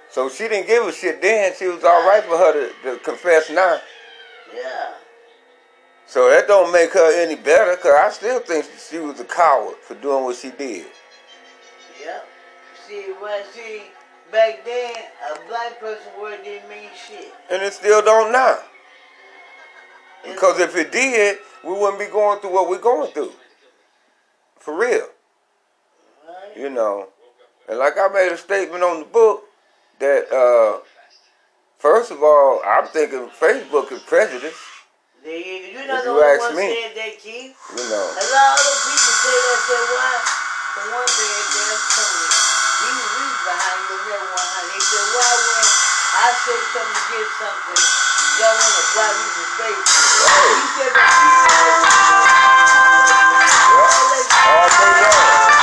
So 0.09 0.27
she 0.29 0.49
didn't 0.49 0.67
give 0.67 0.85
a 0.85 0.91
shit 0.91 1.21
then. 1.21 1.53
She 1.57 1.67
was 1.67 1.83
all 1.85 2.05
right 2.07 2.23
for 2.23 2.37
her 2.37 2.53
to, 2.53 2.73
to 2.97 3.03
confess 3.03 3.49
now. 3.49 3.79
Yeah. 4.53 4.93
So 6.07 6.29
that 6.29 6.47
don't 6.47 6.71
make 6.73 6.93
her 6.93 7.21
any 7.21 7.35
better, 7.35 7.75
cause 7.77 7.93
I 7.93 8.09
still 8.11 8.39
think 8.39 8.65
she 8.89 8.97
was 8.99 9.19
a 9.19 9.25
coward 9.25 9.75
for 9.81 9.93
doing 9.95 10.23
what 10.23 10.35
she 10.37 10.51
did. 10.51 10.87
Yep. 12.01 12.27
See, 12.87 13.13
when 13.19 13.43
see 13.53 13.83
back 14.31 14.65
then, 14.65 14.95
a 15.33 15.47
black 15.47 15.79
person 15.79 16.07
word 16.21 16.43
didn't 16.43 16.69
mean 16.69 16.89
shit. 16.95 17.33
And 17.49 17.61
it 17.61 17.73
still 17.73 18.01
don't 18.01 18.31
now. 18.31 18.59
Because 20.23 20.59
if 20.59 20.75
it 20.75 20.91
did, 20.91 21.37
we 21.63 21.71
wouldn't 21.71 21.99
be 21.99 22.07
going 22.07 22.39
through 22.39 22.53
what 22.53 22.69
we're 22.69 22.79
going 22.79 23.11
through. 23.11 23.31
For 24.59 24.77
real. 24.77 25.07
Right? 26.27 26.57
You 26.57 26.69
know. 26.69 27.07
And 27.69 27.79
like 27.79 27.93
I 27.97 28.07
made 28.09 28.31
a 28.31 28.37
statement 28.37 28.83
on 28.83 28.99
the 28.99 29.05
book 29.05 29.43
that 29.99 30.31
uh 30.31 30.79
first 31.79 32.11
of 32.11 32.21
all, 32.21 32.61
I'm 32.65 32.87
thinking 32.87 33.29
Facebook 33.39 33.91
is 33.91 34.01
prejudice, 34.03 34.55
They, 35.23 35.71
you're 35.73 35.87
not 35.87 35.99
If 35.99 36.05
you 36.05 36.23
ask 36.23 36.55
me. 36.55 36.61
saying 36.61 36.95
that, 36.95 37.25
you 37.25 37.53
know. 37.89 38.07
A 38.11 38.25
lot 38.31 38.55
of 38.55 38.63
other 38.63 38.77
people 38.87 39.15
say 39.23 39.37
that, 39.43 39.59
say, 39.67 39.83
why? 39.95 40.13
For 40.75 40.83
one 40.95 41.07
thing, 41.07 41.43
they're 41.53 42.46
He 42.77 42.89
was 42.93 43.09
reason 43.17 43.41
behind 43.41 43.81
you, 43.89 43.97
never 44.05 44.27
one 44.37 44.49
hundred. 44.53 44.69
They 44.69 44.85
said, 44.85 45.05
why 45.17 45.33
when 45.33 45.65
I 46.13 46.29
say 46.45 46.57
something 46.77 46.93
to 46.93 47.03
get 47.09 47.25
something, 47.41 47.81
y'all 48.37 48.53
want 48.53 48.73
to 48.77 48.83
block 48.93 49.13
me 49.17 49.27
Facebook? 49.57 49.97
Right. 50.21 50.53
He 50.57 50.65
said, 50.77 50.91
but 50.93 51.09
people 51.09 51.57
All 54.47 54.69
day 54.77 54.93
long. 55.01 55.57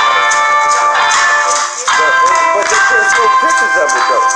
But, 1.95 2.13
but 2.51 2.65
they 2.67 2.81
can't 2.83 3.07
show 3.15 3.27
pictures 3.39 3.75
of 3.79 3.89
it 3.95 4.05
though. 4.11 4.27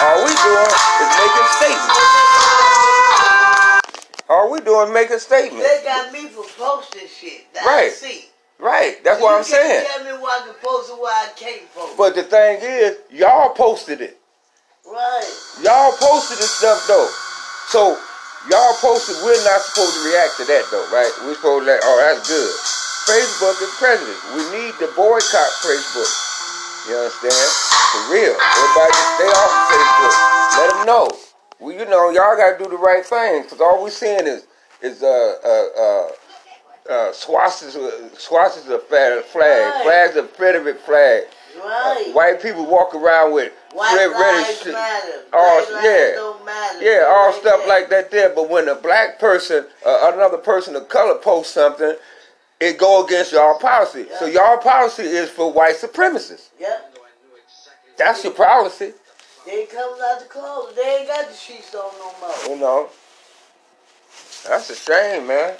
All 0.00 0.18
we 0.22 0.30
doing 0.30 0.70
is 0.70 1.10
making 1.18 1.48
statements. 1.58 1.98
All 4.30 4.46
we 4.46 4.62
doing 4.62 4.94
making 4.94 5.18
statements. 5.18 5.66
They 5.66 5.82
got 5.82 6.12
me 6.14 6.30
for 6.30 6.46
posting 6.54 7.10
shit. 7.10 7.50
That 7.52 7.66
Right. 7.66 7.90
Right. 8.60 9.02
That's 9.02 9.18
So 9.18 9.24
what 9.24 9.34
I'm 9.38 9.44
saying. 9.44 9.84
Tell 10.10 10.18
me 10.18 10.26
why 10.26 10.42
I 10.42 10.46
can 10.46 10.58
post 10.58 10.90
and 10.90 10.98
why 10.98 11.14
I 11.14 11.30
can't 11.38 11.62
post. 11.70 11.94
But 11.94 12.18
the 12.18 12.26
thing 12.26 12.58
is, 12.66 12.98
y'all 13.14 13.54
posted 13.54 14.00
it. 14.02 14.18
right. 14.82 15.30
Y'all 15.62 15.94
posted 16.02 16.38
this 16.38 16.50
stuff 16.50 16.82
though. 16.90 17.06
So 17.70 17.94
y'all 18.50 18.74
posted 18.82 19.14
we're 19.22 19.38
not 19.46 19.62
supposed 19.62 19.94
to 19.94 20.02
react 20.10 20.34
to 20.42 20.44
that 20.50 20.66
though, 20.74 20.82
right? 20.90 21.14
We're 21.22 21.38
supposed 21.38 21.62
to 21.62 21.70
like, 21.70 21.86
oh 21.86 21.96
that's 22.02 22.26
good. 22.26 22.50
Facebook 23.06 23.54
is 23.62 23.70
prejudice. 23.78 24.18
We 24.34 24.42
need 24.50 24.74
to 24.82 24.90
boycott 24.98 25.52
Facebook. 25.62 26.10
You 26.90 26.98
understand? 27.06 27.46
For 27.94 28.02
real. 28.10 28.34
Everybody 28.34 28.90
just 28.90 29.14
stay 29.14 29.30
off 29.30 29.46
of 29.46 29.62
Facebook. 29.70 30.14
Let 30.58 30.68
them 30.74 30.86
know. 30.90 31.06
Well, 31.62 31.74
you 31.78 31.86
know, 31.86 32.10
y'all 32.10 32.34
gotta 32.34 32.58
do 32.58 32.66
the 32.66 32.82
right 32.82 33.06
thing. 33.06 33.46
Cause 33.46 33.62
all 33.62 33.78
we're 33.78 33.94
seeing 33.94 34.26
is 34.26 34.42
is 34.82 35.06
uh 35.06 35.06
uh 35.06 35.66
uh 35.78 36.08
uh 36.88 37.12
swastika 37.12 38.10
swastika 38.18 38.78
flag, 38.78 39.24
flag 39.24 39.74
Right. 39.74 39.82
flags 39.84 40.16
of 40.16 40.28
Confederate 40.34 40.80
flag. 40.80 41.24
Right. 41.62 42.10
White 42.14 42.40
people 42.40 42.64
walk 42.64 42.94
around 42.94 43.32
with 43.32 43.52
White 43.72 43.94
red, 43.96 44.10
lives 44.12 44.62
shit. 44.62 44.72
matter. 44.72 45.24
all- 45.32 45.82
yeah. 45.82 46.32
Yeah, 46.80 47.04
all 47.08 47.32
stuff 47.32 47.60
that. 47.60 47.68
like 47.68 47.90
that 47.90 48.10
there. 48.10 48.30
But 48.30 48.48
when 48.48 48.68
a 48.68 48.74
black 48.74 49.18
person, 49.18 49.66
uh, 49.84 50.10
another 50.14 50.38
person 50.38 50.74
of 50.76 50.88
color 50.88 51.16
posts 51.16 51.52
something, 51.54 51.96
it 52.60 52.78
go 52.78 53.04
against 53.04 53.32
y'all 53.32 53.58
policy. 53.58 54.06
So 54.18 54.26
y'all 54.26 54.58
policy 54.58 55.02
is 55.02 55.28
for 55.30 55.52
white 55.52 55.76
supremacists. 55.76 56.48
Yep. 56.58 56.96
That's 57.98 58.24
your 58.24 58.32
policy, 58.32 58.94
They 59.44 59.66
coming 59.66 60.00
out 60.02 60.20
the 60.20 60.24
clothes. 60.26 60.74
They 60.74 60.82
ain't 61.00 61.08
got 61.08 61.28
the 61.28 61.34
sheets 61.36 61.74
on 61.74 61.90
no 61.98 62.12
more. 62.20 62.48
you 62.48 62.56
know. 62.56 62.88
That's 64.48 64.70
a 64.70 64.74
shame, 64.74 65.26
man. 65.26 65.54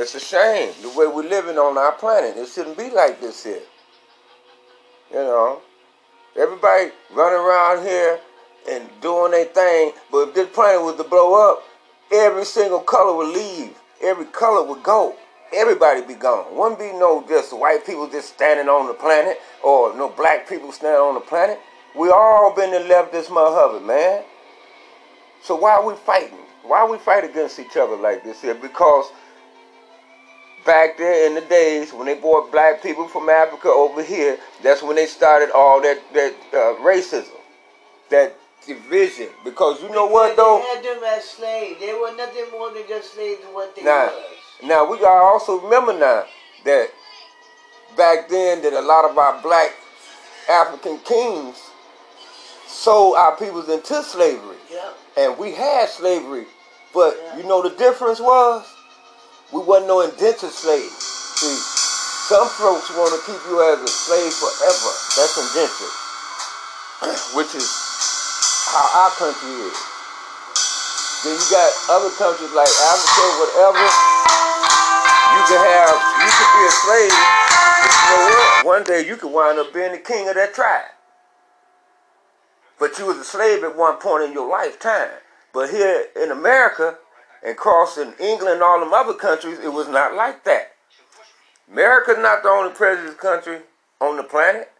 It's 0.00 0.14
a 0.14 0.20
shame 0.20 0.72
the 0.80 0.90
way 0.90 1.08
we're 1.08 1.28
living 1.28 1.58
on 1.58 1.76
our 1.76 1.90
planet. 1.90 2.36
It 2.36 2.46
shouldn't 2.46 2.78
be 2.78 2.88
like 2.88 3.20
this 3.20 3.42
here. 3.42 3.62
You 5.10 5.16
know, 5.16 5.60
everybody 6.36 6.92
running 7.12 7.40
around 7.40 7.84
here 7.84 8.20
and 8.70 8.88
doing 9.00 9.32
their 9.32 9.46
thing, 9.46 9.90
but 10.12 10.28
if 10.28 10.34
this 10.36 10.48
planet 10.50 10.82
was 10.82 10.94
to 10.98 11.02
blow 11.02 11.50
up, 11.50 11.64
every 12.12 12.44
single 12.44 12.78
color 12.78 13.16
would 13.16 13.34
leave. 13.34 13.76
Every 14.00 14.26
color 14.26 14.62
would 14.68 14.84
go. 14.84 15.16
Everybody 15.52 16.02
be 16.02 16.14
gone. 16.14 16.56
Wouldn't 16.56 16.78
be 16.78 16.92
no 16.92 17.24
just 17.26 17.52
white 17.52 17.84
people 17.84 18.08
just 18.08 18.34
standing 18.34 18.68
on 18.68 18.86
the 18.86 18.94
planet 18.94 19.40
or 19.64 19.96
no 19.96 20.10
black 20.10 20.48
people 20.48 20.70
standing 20.70 21.00
on 21.00 21.14
the 21.14 21.20
planet. 21.20 21.58
We 21.96 22.10
all 22.10 22.54
been 22.54 22.72
and 22.72 22.86
left 22.88 23.10
this 23.10 23.26
motherfucker, 23.26 23.84
man. 23.84 24.22
So 25.42 25.56
why 25.56 25.72
are 25.72 25.84
we 25.84 25.96
fighting? 25.96 26.38
Why 26.62 26.80
are 26.80 26.88
we 26.88 26.98
fight 26.98 27.24
against 27.24 27.58
each 27.58 27.76
other 27.76 27.96
like 27.96 28.22
this 28.22 28.42
here? 28.42 28.54
Because 28.54 29.06
back 30.64 30.98
there 30.98 31.26
in 31.26 31.34
the 31.34 31.40
days 31.42 31.92
when 31.92 32.06
they 32.06 32.14
brought 32.14 32.50
black 32.52 32.82
people 32.82 33.08
from 33.08 33.28
Africa 33.28 33.68
over 33.68 34.02
here, 34.02 34.38
that's 34.62 34.82
when 34.82 34.96
they 34.96 35.06
started 35.06 35.50
all 35.54 35.80
that 35.82 35.98
that 36.14 36.34
uh, 36.52 36.74
racism, 36.82 37.30
that 38.10 38.34
division. 38.66 39.28
Because 39.44 39.82
you 39.82 39.88
know 39.90 40.06
what 40.06 40.36
though? 40.36 40.58
They 40.58 40.88
had 40.90 40.96
them 40.96 41.04
as 41.04 41.24
slaves. 41.24 41.80
They 41.80 41.92
were 41.94 42.14
nothing 42.16 42.44
more 42.52 42.72
than 42.72 42.82
just 42.88 43.14
slaves 43.14 43.40
to 43.42 43.46
what 43.48 43.74
they 43.74 43.82
Now, 43.82 44.06
was. 44.06 44.24
now 44.64 44.90
we 44.90 44.98
gotta 44.98 45.22
also 45.24 45.60
remember 45.60 45.92
now 45.98 46.24
that 46.64 46.90
back 47.96 48.28
then 48.28 48.62
that 48.62 48.72
a 48.72 48.80
lot 48.82 49.08
of 49.08 49.16
our 49.16 49.40
black 49.42 49.70
African 50.50 50.98
kings 51.00 51.56
sold 52.66 53.16
our 53.16 53.36
peoples 53.36 53.68
into 53.68 54.02
slavery. 54.02 54.56
Yep. 54.70 54.98
And 55.16 55.38
we 55.38 55.52
had 55.52 55.88
slavery, 55.88 56.46
but 56.94 57.16
Yeah. 57.16 57.38
you 57.38 57.42
know 57.44 57.62
the 57.62 57.70
difference 57.76 58.20
was 58.20 58.66
we 59.52 59.60
wasn't 59.64 59.88
no 59.88 60.00
indentured 60.04 60.52
slaves. 60.52 60.92
See, 61.40 61.56
some 62.28 62.48
folks 62.60 62.92
want 62.92 63.16
to 63.16 63.20
keep 63.24 63.40
you 63.48 63.64
as 63.64 63.80
a 63.80 63.88
slave 63.88 64.32
forever. 64.36 64.90
That's 65.16 65.36
indentured, 65.40 65.94
which 67.36 67.56
is 67.56 67.68
how 68.68 69.08
our 69.08 69.12
country 69.16 69.48
is. 69.64 69.78
Then 71.24 71.34
you 71.34 71.46
got 71.48 71.70
other 71.88 72.12
countries 72.20 72.52
like 72.52 72.68
Africa, 72.68 73.24
whatever. 73.40 73.86
You 75.32 75.42
can 75.48 75.60
have, 75.64 75.96
you 75.96 76.30
could 76.30 76.52
be 76.56 76.62
a 76.68 76.74
slave, 76.84 77.12
you 77.12 78.16
know 78.16 78.28
what? 78.28 78.66
One 78.66 78.84
day 78.84 79.06
you 79.06 79.16
could 79.16 79.32
wind 79.32 79.58
up 79.58 79.72
being 79.72 79.92
the 79.92 79.98
king 79.98 80.28
of 80.28 80.34
that 80.34 80.54
tribe. 80.54 80.92
But 82.78 82.98
you 82.98 83.06
was 83.06 83.16
a 83.16 83.24
slave 83.24 83.64
at 83.64 83.76
one 83.76 83.96
point 83.96 84.24
in 84.24 84.32
your 84.32 84.48
lifetime. 84.48 85.10
But 85.52 85.70
here 85.70 86.06
in 86.20 86.30
America 86.30 86.98
and 87.44 87.56
crossing 87.56 88.14
England 88.20 88.54
and 88.54 88.62
all 88.62 88.80
them 88.80 88.92
other 88.92 89.14
countries, 89.14 89.58
it 89.58 89.72
was 89.72 89.88
not 89.88 90.14
like 90.14 90.44
that. 90.44 90.72
America's 91.70 92.18
not 92.18 92.42
the 92.42 92.48
only 92.48 92.74
prejudiced 92.74 93.18
country 93.18 93.60
on 94.00 94.16
the 94.16 94.22
planet. 94.22 94.70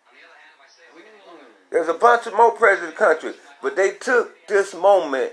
There's 1.71 1.89
a 1.89 1.95
bunch 1.95 2.27
of 2.27 2.35
more 2.35 2.53
prejudiced 2.53 2.97
countries. 2.97 3.35
But 3.61 3.77
they 3.77 3.91
took 3.91 4.47
this 4.47 4.75
moment 4.75 5.33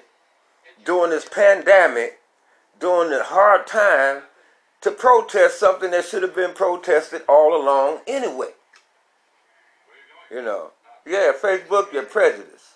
during 0.83 1.11
this 1.11 1.27
pandemic, 1.27 2.19
during 2.79 3.09
the 3.09 3.23
hard 3.23 3.67
time, 3.67 4.23
to 4.81 4.91
protest 4.91 5.59
something 5.59 5.91
that 5.91 6.05
should 6.05 6.23
have 6.23 6.35
been 6.35 6.53
protested 6.53 7.21
all 7.29 7.59
along 7.59 7.99
anyway. 8.07 8.49
You 10.29 10.41
know. 10.41 10.71
Yeah, 11.05 11.31
Facebook, 11.39 11.93
you're 11.93 12.03
prejudiced. 12.03 12.74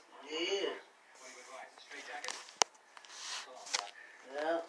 Yeah. 4.49 4.59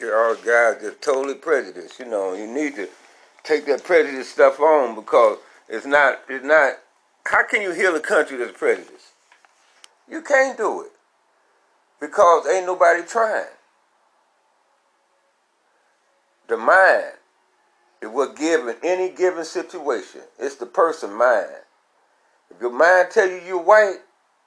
You're 0.00 0.28
all 0.28 0.34
guys 0.36 0.82
just 0.82 1.02
totally 1.02 1.34
prejudiced. 1.34 1.98
You 1.98 2.06
know, 2.06 2.34
you 2.34 2.46
need 2.46 2.76
to 2.76 2.88
take 3.44 3.66
that 3.66 3.84
prejudice 3.84 4.30
stuff 4.30 4.60
on 4.60 4.94
because 4.94 5.38
it's 5.68 5.86
not 5.86 6.20
it's 6.28 6.44
not 6.44 6.74
how 7.26 7.46
can 7.46 7.60
you 7.62 7.72
heal 7.72 7.94
a 7.94 8.00
country 8.00 8.38
that's 8.38 8.56
prejudiced? 8.56 9.12
You 10.10 10.22
can't 10.22 10.56
do 10.56 10.82
it. 10.82 10.92
Because 12.00 12.46
ain't 12.46 12.66
nobody 12.66 13.02
trying. 13.02 13.44
The 16.48 16.56
mind 16.56 17.12
is 18.00 18.08
what 18.08 18.36
given 18.36 18.76
any 18.82 19.10
given 19.10 19.44
situation. 19.44 20.22
It's 20.38 20.56
the 20.56 20.66
person 20.66 21.12
mind. 21.12 21.48
If 22.50 22.60
your 22.60 22.72
mind 22.72 23.08
tell 23.10 23.28
you 23.28 23.42
you're 23.46 23.62
white, 23.62 23.98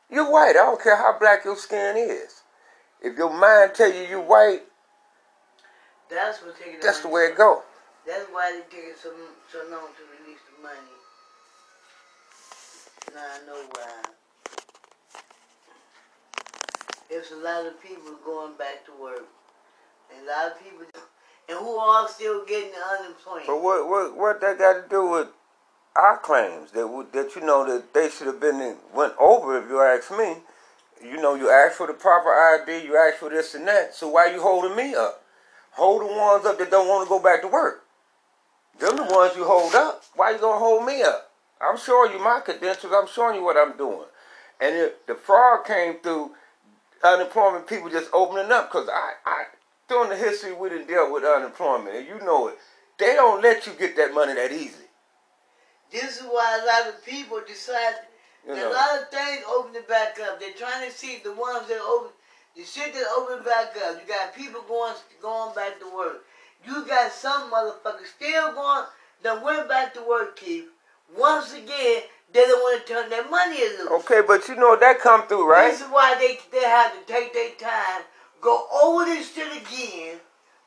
you're 0.09 0.31
white. 0.31 0.51
I 0.51 0.65
don't 0.65 0.81
care 0.81 0.95
how 0.95 1.19
black 1.19 1.45
your 1.45 1.57
skin 1.57 1.97
is. 1.97 2.40
If 3.01 3.17
your 3.17 3.33
mind 3.33 3.73
tell 3.73 3.91
you 3.91 4.03
you're 4.03 4.21
white, 4.21 4.61
That's 6.09 6.39
what 6.43 6.55
taking 6.57 6.79
that's 6.79 7.01
the 7.01 7.07
way 7.09 7.23
it 7.23 7.35
go. 7.35 7.63
That's 8.05 8.25
why 8.31 8.51
they 8.51 8.75
taking 8.75 8.93
so, 8.95 9.09
so 9.51 9.59
long 9.71 9.89
to 9.97 10.03
release 10.21 10.41
the 10.45 10.61
money. 10.61 10.95
Now 13.13 13.21
I 13.21 13.45
know 13.47 13.63
why. 13.71 14.11
There's 17.09 17.31
a 17.31 17.37
lot 17.37 17.65
of 17.65 17.81
people 17.81 18.17
going 18.23 18.55
back 18.57 18.85
to 18.85 18.91
work. 19.01 19.27
And 20.15 20.27
a 20.27 20.31
lot 20.31 20.51
of 20.51 20.63
people, 20.63 20.85
and 21.49 21.57
who 21.57 21.75
are 21.75 22.07
still 22.07 22.45
getting 22.45 22.71
unemployment. 22.99 23.47
But 23.47 23.61
what 23.61 23.89
what 23.89 24.15
what 24.15 24.41
that 24.41 24.59
got 24.59 24.83
to 24.83 24.89
do 24.89 25.09
with 25.09 25.27
our 25.95 26.17
claims 26.19 26.71
that 26.71 27.07
that 27.13 27.35
you 27.35 27.41
know 27.41 27.65
that 27.65 27.93
they 27.93 28.09
should 28.09 28.27
have 28.27 28.39
been 28.39 28.77
went 28.93 29.13
over 29.19 29.57
if 29.57 29.69
you 29.69 29.81
ask 29.81 30.11
me. 30.11 30.43
You 31.03 31.17
know, 31.21 31.35
you 31.35 31.49
ask 31.49 31.77
for 31.77 31.87
the 31.87 31.93
proper 31.93 32.29
ID, 32.29 32.85
you 32.85 32.97
ask 32.97 33.17
for 33.17 33.29
this 33.29 33.55
and 33.55 33.67
that. 33.67 33.95
So 33.95 34.09
why 34.09 34.31
you 34.31 34.41
holding 34.41 34.75
me 34.75 34.95
up? 34.95 35.21
hold 35.71 36.01
the 36.01 36.05
ones 36.05 36.45
up 36.45 36.57
that 36.59 36.69
don't 36.71 36.87
want 36.87 37.05
to 37.05 37.09
go 37.09 37.19
back 37.19 37.41
to 37.41 37.47
work. 37.47 37.85
Them 38.79 38.97
the 38.97 39.03
ones 39.03 39.35
you 39.35 39.45
hold 39.45 39.73
up. 39.75 40.03
Why 40.15 40.31
you 40.31 40.37
gonna 40.37 40.59
hold 40.59 40.85
me 40.85 41.01
up? 41.01 41.31
I'm 41.61 41.77
showing 41.77 42.11
you 42.11 42.19
my 42.19 42.39
credentials. 42.39 42.93
I'm 42.95 43.07
showing 43.07 43.35
you 43.35 43.43
what 43.43 43.57
I'm 43.57 43.77
doing. 43.77 44.07
And 44.59 44.75
if 44.75 45.05
the 45.05 45.15
fraud 45.15 45.65
came 45.65 45.99
through 45.99 46.31
unemployment, 47.03 47.67
people 47.67 47.89
just 47.89 48.09
opening 48.13 48.51
up. 48.51 48.69
Cause 48.71 48.87
I, 48.89 49.13
I 49.25 49.43
during 49.87 50.09
the 50.09 50.15
history 50.15 50.53
we 50.53 50.69
didn't 50.69 50.87
deal 50.87 51.11
with 51.11 51.23
unemployment, 51.23 51.95
and 51.95 52.07
you 52.07 52.19
know 52.19 52.47
it. 52.47 52.57
They 52.97 53.13
don't 53.13 53.41
let 53.41 53.65
you 53.65 53.73
get 53.73 53.95
that 53.97 54.13
money 54.13 54.33
that 54.33 54.51
easy. 54.51 54.85
This 55.91 56.17
is 56.17 56.23
why 56.23 56.59
a 56.61 56.65
lot 56.65 56.93
of 56.93 57.03
people 57.05 57.41
decide 57.45 57.95
A 58.47 58.53
lot 58.53 59.01
of 59.01 59.09
things 59.09 59.43
opening 59.47 59.83
back 59.87 60.19
up. 60.19 60.39
They're 60.39 60.53
trying 60.53 60.89
to 60.89 60.95
see 60.95 61.19
the 61.23 61.33
ones 61.33 61.67
that 61.67 61.79
open 61.79 62.11
the 62.55 62.63
shit 62.63 62.93
that 62.93 63.05
open 63.17 63.43
back 63.45 63.75
up. 63.85 64.01
You 64.01 64.07
got 64.07 64.35
people 64.35 64.61
going 64.67 64.95
going 65.21 65.55
back 65.55 65.79
to 65.79 65.95
work. 65.95 66.25
You 66.65 66.85
got 66.85 67.11
some 67.11 67.51
motherfuckers 67.51 68.07
still 68.15 68.53
going 68.53 68.85
that 69.23 69.43
went 69.43 69.69
back 69.69 69.93
to 69.93 70.01
work, 70.01 70.35
Keith. 70.37 70.65
Once 71.17 71.53
again, 71.53 72.01
they 72.33 72.41
don't 72.41 72.59
want 72.59 72.85
to 72.85 72.93
turn 72.93 73.09
their 73.09 73.29
money 73.29 73.59
loose. 73.59 74.03
Okay, 74.03 74.21
but 74.25 74.47
you 74.47 74.55
know 74.55 74.77
that 74.77 74.99
come 74.99 75.27
through, 75.27 75.49
right? 75.49 75.71
This 75.71 75.81
is 75.81 75.87
why 75.87 76.15
they 76.15 76.39
they 76.51 76.65
have 76.65 76.93
to 76.93 77.11
take 77.11 77.33
their 77.33 77.51
time, 77.51 78.03
go 78.41 78.67
over 78.83 79.05
this 79.05 79.33
shit 79.33 79.51
again 79.51 80.17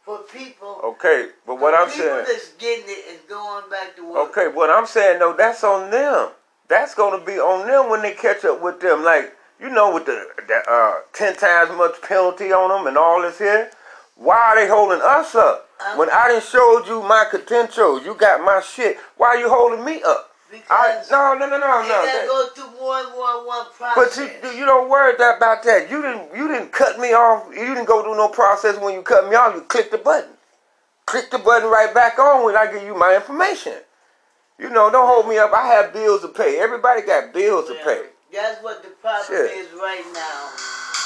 for 0.05 0.19
people. 0.19 0.81
Okay, 0.85 1.29
but 1.47 1.59
what 1.59 1.75
I'm 1.75 1.89
people 1.89 2.05
saying. 2.05 2.25
that's 2.29 2.53
getting 2.53 2.85
it 2.87 3.15
is 3.15 3.21
going 3.29 3.69
back 3.71 3.97
to 3.97 4.05
work. 4.11 4.31
Okay, 4.31 4.49
what 4.49 4.71
I'm 4.71 4.87
saying 4.87 5.19
though, 5.19 5.35
that's 5.37 5.65
on 5.65 5.91
them. 5.91 6.29
That's 6.69 6.95
gonna 6.95 7.25
be 7.25 7.39
on 7.39 7.67
them 7.67 7.91
when 7.91 8.03
they 8.03 8.13
catch 8.13 8.45
up 8.45 8.63
with 8.63 8.81
them. 8.81 9.05
Like 9.05 9.37
you 9.61 9.71
know, 9.71 9.93
with 9.95 10.07
the, 10.07 10.27
the 10.49 10.63
uh, 10.71 11.01
ten 11.13 11.37
times 11.37 11.71
much 11.77 12.01
penalty 12.03 12.53
on 12.53 12.71
them 12.71 12.87
and 12.87 12.97
all 12.97 13.23
this 13.23 13.39
here. 13.39 13.71
Why 14.17 14.37
are 14.37 14.57
they 14.57 14.69
holding 14.69 15.01
us 15.03 15.35
up? 15.35 15.69
Um, 15.85 15.99
when 15.99 16.09
I 16.11 16.29
didn't 16.29 16.45
showed 16.45 16.85
you 16.87 17.03
my 17.03 17.25
credentials, 17.29 18.05
you 18.05 18.15
got 18.15 18.41
my 18.45 18.61
shit. 18.61 18.97
Why 19.17 19.29
are 19.29 19.37
you 19.39 19.49
holding 19.49 19.85
me 19.85 20.03
up? 20.03 20.31
I, 20.71 20.99
Because 20.99 21.11
no, 21.11 21.35
no, 21.35 21.47
no, 21.49 21.59
no, 21.59 21.83
no. 21.83 21.89
gotta 21.89 22.07
that- 22.07 22.27
go 22.27 22.47
through 22.55 22.81
more 22.81 22.99
and 22.99 23.11
more 23.13 23.29
and 23.29 23.95
but 23.97 24.17
you 24.17 24.25
you 24.59 24.65
don't 24.65 24.89
worry 24.89 25.15
about 25.15 25.63
that. 25.65 25.91
You 25.91 26.01
didn't 26.01 26.35
you 26.35 26.49
didn't 26.49 26.73
cut 26.73 26.99
me 26.99 27.13
off. 27.13 27.47
You 27.51 27.75
didn't 27.75 27.87
go 27.87 28.03
through 28.03 28.17
no 28.17 28.29
process 28.29 28.79
when 28.79 28.95
you 28.95 29.03
cut 29.03 29.29
me 29.29 29.37
off. 29.37 29.55
You 29.55 29.63
click 29.63 29.91
the 29.91 29.99
button. 29.99 30.31
Click 31.07 31.31
the 31.31 31.39
button 31.39 31.69
right 31.69 31.93
back 31.93 32.19
on 32.19 32.45
when 32.45 32.57
I 32.57 32.71
give 32.73 32.83
you 32.83 32.97
my 32.97 33.15
information. 33.15 33.75
You 34.59 34.71
know, 34.71 34.91
don't 34.91 35.07
hold 35.07 35.29
me 35.29 35.39
up. 35.39 35.53
I 35.53 35.67
have 35.67 35.93
bills 35.93 36.23
to 36.23 36.29
pay. 36.29 36.59
Everybody 36.61 37.03
got 37.03 37.33
bills 37.33 37.67
to 37.69 37.75
pay. 37.85 38.03
That's 38.33 38.63
what 38.63 38.83
the 38.83 38.91
problem 39.03 39.27
Shit. 39.27 39.51
is 39.59 39.69
right 39.75 40.05
now. 40.15 40.51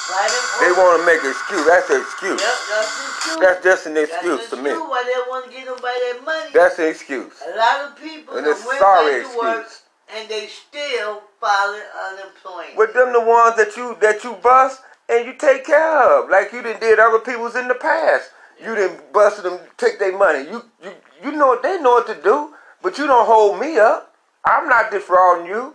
Right 0.09 0.33
They 0.61 0.73
want 0.73 1.01
to 1.01 1.07
make 1.07 1.23
an 1.23 1.31
excuse. 1.31 1.67
That's 1.67 1.91
an 1.91 2.01
excuse. 2.01 2.41
Yep, 2.41 2.57
that's 2.73 2.93
the 2.97 3.09
truth. 3.21 3.41
That's 3.41 3.65
just 3.65 3.87
an 3.87 3.95
That's 3.95 4.11
excuse 4.13 4.49
the 4.49 4.57
to 4.57 4.63
me. 4.63 4.71
Why 4.71 5.05
they 5.05 5.31
want 5.31 5.45
to 5.47 5.51
get 5.53 5.67
nobody 5.67 6.01
their 6.01 6.23
money. 6.23 6.51
That's 6.55 6.79
an 6.79 6.87
excuse. 6.89 7.33
a 7.47 7.57
lot 7.57 7.85
of 7.93 8.01
people 8.01 8.37
And 8.37 8.47
it's 8.47 8.67
went 8.67 8.79
sorry 8.79 9.23
back 9.23 9.33
to 9.33 9.39
work 9.39 9.61
excuse. 9.67 9.83
and 10.17 10.29
they 10.31 10.47
still 10.47 11.23
filing 11.41 11.83
unemployment. 12.13 12.77
With 12.77 12.95
them 12.95 13.13
the 13.13 13.21
ones 13.21 13.57
that 13.57 13.77
you 13.77 13.97
that 14.01 14.25
you 14.25 14.33
bust 14.43 14.81
and 15.11 15.27
you 15.27 15.35
take 15.35 15.67
care 15.67 16.01
of, 16.25 16.31
like 16.31 16.53
you 16.53 16.63
done 16.63 16.81
did 16.81 16.99
other 16.99 17.19
people's 17.19 17.57
in 17.57 17.69
the 17.69 17.75
past. 17.75 18.31
You 18.59 18.75
didn't 18.75 19.13
bust 19.13 19.43
them, 19.43 19.59
take 19.77 19.99
their 19.99 20.17
money. 20.17 20.49
You 20.49 20.65
you 20.83 20.93
you 21.25 21.33
know 21.33 21.49
what 21.49 21.63
they 21.63 21.79
know 21.81 21.93
what 22.01 22.07
to 22.07 22.15
do, 22.23 22.55
but 22.83 22.99
you 22.99 23.07
don't 23.07 23.27
hold 23.27 23.61
me 23.61 23.79
up. 23.79 24.15
I'm 24.45 24.69
not 24.69 24.91
defrauding 24.91 25.47
you. 25.47 25.75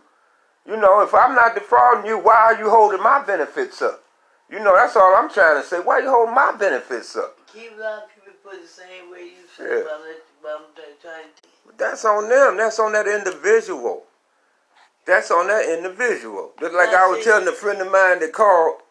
You 0.66 0.78
know, 0.78 1.02
if 1.02 1.14
I'm 1.14 1.36
not 1.36 1.56
defrauding 1.56 2.06
you, 2.06 2.18
why 2.18 2.36
are 2.36 2.58
you 2.58 2.70
holding 2.70 3.02
my 3.04 3.22
benefits 3.24 3.82
up? 3.82 4.04
You 4.50 4.60
know, 4.60 4.76
that's 4.76 4.96
all 4.96 5.16
I'm 5.16 5.30
trying 5.30 5.62
to 5.62 5.68
say. 5.68 5.80
Why 5.80 5.96
are 5.96 6.02
you 6.02 6.10
holding 6.10 6.36
my 6.36 6.54
benefits 6.58 7.16
up? 7.16 7.38
Keep 7.52 7.78
a 7.78 7.82
lot 7.82 8.04
of 8.04 8.10
people 8.16 8.34
put 8.44 8.62
the 8.62 8.68
same 8.68 9.12
way 9.12 9.24
you 9.24 9.44
Yeah. 9.60 9.66
feel 9.68 9.82
about 9.82 10.08
it. 10.08 10.24
But 10.42 10.50
I'm 10.52 10.88
trying 11.02 11.24
to. 11.42 11.78
That's 11.78 12.06
on 12.06 12.30
them. 12.30 12.58
That's 12.58 12.80
on 12.80 12.92
that 12.94 13.08
individual. 13.08 14.06
That's 15.06 15.32
on 15.32 15.48
that 15.48 15.66
individual. 15.66 16.54
Just 16.60 16.74
like 16.74 16.90
I 16.90 17.08
was 17.08 17.24
telling 17.24 17.48
a 17.48 17.52
friend 17.52 17.82
of 17.82 17.92
mine 17.92 18.20
that 18.20 18.32
called 18.32 18.82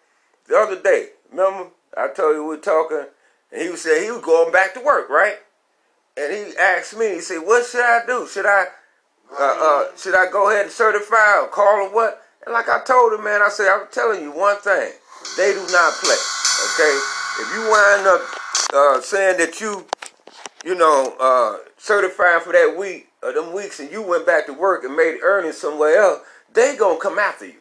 the 0.46 0.57
other 0.59 0.81
day. 0.81 1.11
Remember? 1.31 1.70
I 1.96 2.09
told 2.09 2.35
you 2.37 2.42
we 2.42 2.57
were 2.57 2.57
talking, 2.59 3.07
and 3.51 3.62
he 3.62 3.68
was 3.70 3.83
saying 3.83 4.05
he 4.05 4.11
was 4.11 4.22
going 4.22 4.53
back 4.53 4.75
to 4.75 4.81
work, 4.81 5.09
right? 5.09 5.37
And 6.16 6.33
he 6.33 6.57
asked 6.57 6.96
me, 6.96 7.14
he 7.14 7.20
said, 7.20 7.38
"What 7.38 7.66
should 7.66 7.85
I 7.85 8.05
do? 8.07 8.27
Should 8.27 8.46
I, 8.46 8.66
uh, 9.33 9.57
uh, 9.61 9.96
should 9.96 10.14
I 10.14 10.31
go 10.31 10.51
ahead 10.51 10.64
and 10.66 10.72
certify 10.72 11.40
or 11.40 11.48
call 11.48 11.87
or 11.87 11.94
what?" 11.94 12.22
And 12.44 12.53
like 12.53 12.68
I 12.68 12.83
told 12.85 13.12
him, 13.12 13.25
man, 13.25 13.40
I 13.42 13.48
said, 13.48 13.68
"I'm 13.68 13.87
telling 13.90 14.22
you 14.22 14.31
one 14.31 14.59
thing: 14.59 14.92
they 15.37 15.53
do 15.53 15.66
not 15.72 15.92
play. 15.94 16.20
Okay? 16.75 16.98
If 17.40 17.55
you 17.55 17.70
wind 17.70 18.07
up 18.07 18.20
uh, 18.75 19.01
saying 19.01 19.38
that 19.38 19.61
you 19.61 19.87
you 20.64 20.75
know, 20.75 21.14
uh, 21.18 21.59
certified 21.77 22.42
for 22.42 22.53
that 22.53 22.77
week 22.79 23.09
or 23.22 23.33
them 23.33 23.53
weeks 23.53 23.81
and 23.81 23.90
you 23.90 24.03
went 24.03 24.27
back 24.27 24.46
to 24.46 24.53
work 24.53 24.85
and 24.85 24.96
made 24.96 25.18
earnings 25.22 25.59
somewhere 25.59 25.96
else, 26.01 26.20
they 26.53 26.77
gonna 26.77 26.98
come 26.98 27.18
after 27.18 27.46
you. 27.46 27.61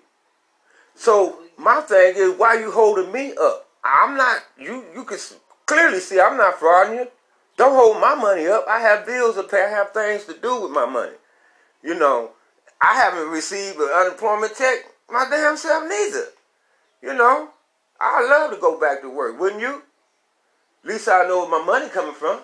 So 0.96 1.40
my 1.58 1.82
thing 1.82 2.14
is, 2.16 2.38
why 2.38 2.60
you 2.60 2.72
holding 2.72 3.12
me 3.12 3.34
up? 3.42 3.68
I'm 3.84 4.16
not. 4.16 4.44
You 4.60 4.86
you 4.94 5.04
can 5.04 5.18
clearly 5.66 6.00
see 6.00 6.20
I'm 6.20 6.38
not 6.38 6.60
frauding 6.60 6.96
you. 6.96 7.08
Don't 7.58 7.76
hold 7.76 8.02
my 8.02 8.16
money 8.16 8.48
up. 8.48 8.66
I 8.68 8.80
have 8.80 9.06
bills 9.06 9.36
to 9.36 9.44
pay. 9.44 9.64
I 9.66 9.70
have 9.70 9.92
things 9.92 10.26
to 10.26 10.34
do 10.34 10.62
with 10.62 10.72
my 10.72 10.86
money. 10.86 11.16
You 11.84 11.96
know, 11.96 12.32
I 12.82 12.96
haven't 12.96 13.30
received 13.30 13.78
an 13.78 13.90
unemployment 13.94 14.56
check 14.56 14.78
my 15.10 15.28
damn 15.30 15.58
self 15.58 15.84
neither. 15.88 16.26
You 17.02 17.14
know, 17.14 17.50
I 18.00 18.26
love 18.28 18.52
to 18.52 18.58
go 18.58 18.80
back 18.80 19.02
to 19.02 19.10
work, 19.10 19.40
wouldn't 19.40 19.62
you? 19.62 19.82
At 20.84 20.90
least 20.90 21.08
I 21.08 21.28
know 21.28 21.46
where 21.46 21.60
my 21.60 21.66
money 21.66 21.90
coming 21.90 22.14
from. 22.14 22.42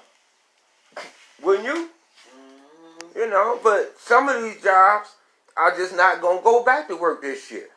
Wouldn't 1.43 1.65
you? 1.65 1.89
Mm-hmm. 1.89 3.19
You 3.19 3.29
know, 3.29 3.59
but 3.63 3.95
some 3.99 4.27
of 4.29 4.43
these 4.43 4.61
jobs 4.61 5.09
are 5.55 5.75
just 5.75 5.95
not 5.95 6.21
gonna 6.21 6.41
go 6.41 6.63
back 6.63 6.87
to 6.87 6.95
work 6.95 7.21
this 7.21 7.49
year 7.51 7.69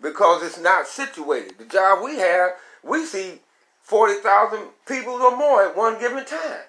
because 0.00 0.44
it's 0.44 0.60
not 0.60 0.86
situated. 0.86 1.58
The 1.58 1.64
job 1.64 2.04
we 2.04 2.16
have, 2.18 2.52
we 2.82 3.04
see 3.04 3.40
forty 3.84 4.14
thousand 4.14 4.68
people 4.86 5.12
or 5.12 5.36
more 5.36 5.62
at 5.64 5.76
one 5.76 6.00
given 6.00 6.24
time. 6.24 6.64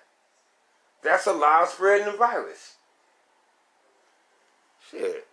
That's 1.03 1.25
a 1.25 1.33
lot 1.33 1.63
of 1.63 1.69
spreading 1.69 2.05
the 2.05 2.17
virus. 2.17 2.75
Shit. 4.91 5.25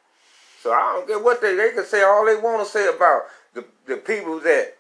So 0.63 0.73
I 0.73 0.95
don't 0.95 1.09
get 1.09 1.23
what 1.23 1.43
they 1.43 1.55
they 1.55 1.73
can 1.73 1.85
say 1.85 2.03
all 2.03 2.25
they 2.25 2.37
want 2.37 2.65
to 2.65 2.71
say 2.71 2.89
about 2.89 3.23
the 3.53 3.65
the 3.87 3.97
people 3.97 4.39
that 4.41 4.75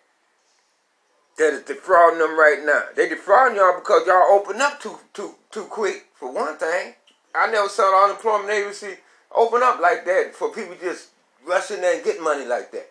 that 1.39 1.55
is 1.55 1.63
defrauding 1.63 2.21
them 2.21 2.39
right 2.39 2.63
now. 2.65 2.85
They 2.95 3.09
defrauding 3.09 3.57
y'all 3.57 3.79
because 3.79 4.07
y'all 4.07 4.33
open 4.33 4.61
up 4.61 4.81
too 4.81 4.97
too 5.13 5.35
too 5.51 5.65
quick 5.65 6.07
for 6.15 6.33
one 6.33 6.57
thing. 6.57 6.95
I 7.35 7.51
never 7.51 7.69
saw 7.69 7.91
the 7.91 8.13
unemployment 8.13 8.51
agency 8.51 8.99
open 9.35 9.63
up 9.63 9.81
like 9.81 10.05
that 10.05 10.35
for 10.35 10.51
people 10.53 10.77
just 10.81 11.09
rushing 11.47 11.81
there 11.81 11.97
and 11.97 12.05
get 12.05 12.23
money 12.23 12.45
like 12.45 12.71
that. 12.73 12.91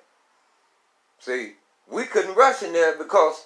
See, 1.19 1.53
we 1.89 2.05
couldn't 2.05 2.35
rush 2.35 2.63
in 2.63 2.73
there 2.73 2.97
because 2.97 3.45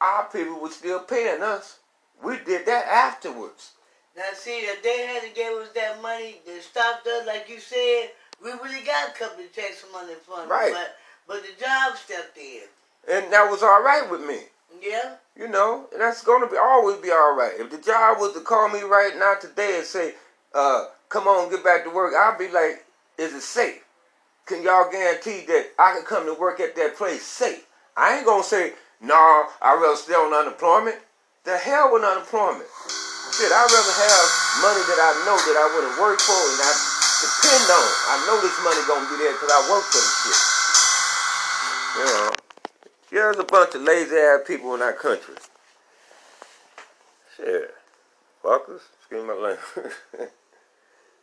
our 0.00 0.24
people 0.24 0.60
were 0.60 0.70
still 0.70 1.00
paying 1.00 1.42
us. 1.42 1.78
We 2.22 2.38
did 2.44 2.66
that 2.66 2.86
afterwards. 2.86 3.72
Now 4.16 4.24
see, 4.34 4.58
if 4.60 4.82
they 4.82 5.06
hadn't 5.06 5.34
gave 5.34 5.52
us 5.52 5.70
that 5.74 6.02
money, 6.02 6.36
they 6.46 6.60
stopped 6.60 7.06
us, 7.06 7.26
like 7.26 7.48
you 7.48 7.60
said, 7.60 8.10
we 8.42 8.50
really 8.52 8.84
got 8.84 9.10
a 9.10 9.12
couple 9.12 9.44
of 9.44 9.52
checks 9.52 9.80
from 9.80 9.94
unemployment. 9.94 10.50
Right. 10.50 10.72
But, 10.72 10.96
but 11.26 11.42
the 11.42 11.62
job 11.62 11.96
stepped 11.96 12.36
in. 12.36 12.62
And 13.08 13.32
that 13.32 13.50
was 13.50 13.62
all 13.62 13.82
right 13.82 14.10
with 14.10 14.22
me. 14.22 14.40
Yeah? 14.82 15.14
You 15.36 15.48
know, 15.48 15.86
and 15.92 16.00
that's 16.00 16.24
gonna 16.24 16.46
be 16.46 16.56
always 16.56 16.96
be 16.98 17.10
all 17.10 17.36
right. 17.36 17.52
If 17.58 17.70
the 17.70 17.78
job 17.78 18.18
was 18.18 18.34
to 18.34 18.40
call 18.40 18.68
me 18.68 18.80
right 18.80 19.12
now 19.16 19.34
today 19.40 19.78
and 19.78 19.86
say, 19.86 20.14
uh, 20.54 20.86
"Come 21.08 21.28
on, 21.28 21.50
get 21.50 21.64
back 21.64 21.84
to 21.84 21.90
work," 21.90 22.14
I'll 22.14 22.38
be 22.38 22.48
like, 22.48 22.84
"Is 23.18 23.34
it 23.34 23.42
safe? 23.42 23.84
Can 24.46 24.62
y'all 24.62 24.90
guarantee 24.90 25.44
that 25.46 25.72
I 25.78 25.92
can 25.92 26.04
come 26.04 26.24
to 26.26 26.34
work 26.34 26.60
at 26.60 26.76
that 26.76 26.96
place 26.96 27.22
safe?" 27.22 27.66
I 27.96 28.16
ain't 28.16 28.26
gonna 28.26 28.42
say, 28.42 28.74
"No, 29.00 29.48
I'd 29.60 29.80
rather 29.80 29.96
stay 29.96 30.14
on 30.14 30.32
unemployment." 30.32 31.00
The 31.44 31.56
hell 31.56 31.92
with 31.92 32.04
unemployment. 32.04 32.68
Shit, 33.32 33.48
I'd 33.48 33.72
rather 33.72 33.94
have 33.96 34.28
money 34.60 34.84
that 34.92 35.00
I 35.00 35.10
know 35.24 35.36
that 35.40 35.56
I 35.56 35.66
would 35.72 35.84
have 35.88 35.98
worked 35.98 36.20
for 36.20 36.36
and 36.36 36.60
I 36.60 36.72
depend 37.24 37.64
on. 37.72 37.88
I 38.12 38.16
know 38.28 38.36
this 38.44 38.56
money 38.60 38.82
gonna 38.84 39.08
be 39.08 39.16
there 39.16 39.32
because 39.32 39.48
I 39.48 39.60
work 39.72 39.84
for 39.88 40.02
the 40.04 40.12
shit. 40.20 40.40
You 41.96 42.04
know. 42.04 42.30
There's 43.10 43.38
a 43.38 43.44
bunch 43.44 43.74
of 43.74 43.82
lazy 43.82 44.16
ass 44.16 44.40
people 44.46 44.74
in 44.74 44.82
our 44.82 44.92
country. 44.92 45.34
Shit. 47.36 47.74
Fuckers. 48.44 48.82
Excuse 48.98 49.26
my 49.26 49.34
language. 49.34 49.94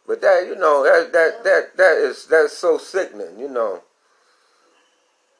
but 0.07 0.21
that, 0.21 0.47
you 0.47 0.55
know, 0.55 0.83
that 0.83 1.13
that 1.13 1.43
that 1.43 1.77
that 1.77 1.97
is 1.97 2.25
that's 2.25 2.57
so 2.57 2.77
sickening, 2.77 3.39
you 3.39 3.49
know. 3.49 3.83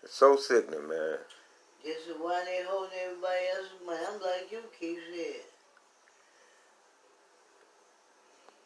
It's 0.03 0.13
so 0.13 0.35
sickening, 0.35 0.87
man. 0.87 1.17
This 1.87 2.03
is 2.07 2.15
why 2.19 2.43
they 2.43 2.65
holding 2.67 2.99
everybody 2.99 3.47
else's 3.55 3.79
money. 3.87 3.99
I'm 4.11 4.19
like 4.19 4.51
you, 4.51 4.59
Keith 4.77 4.99
said. 5.15 5.56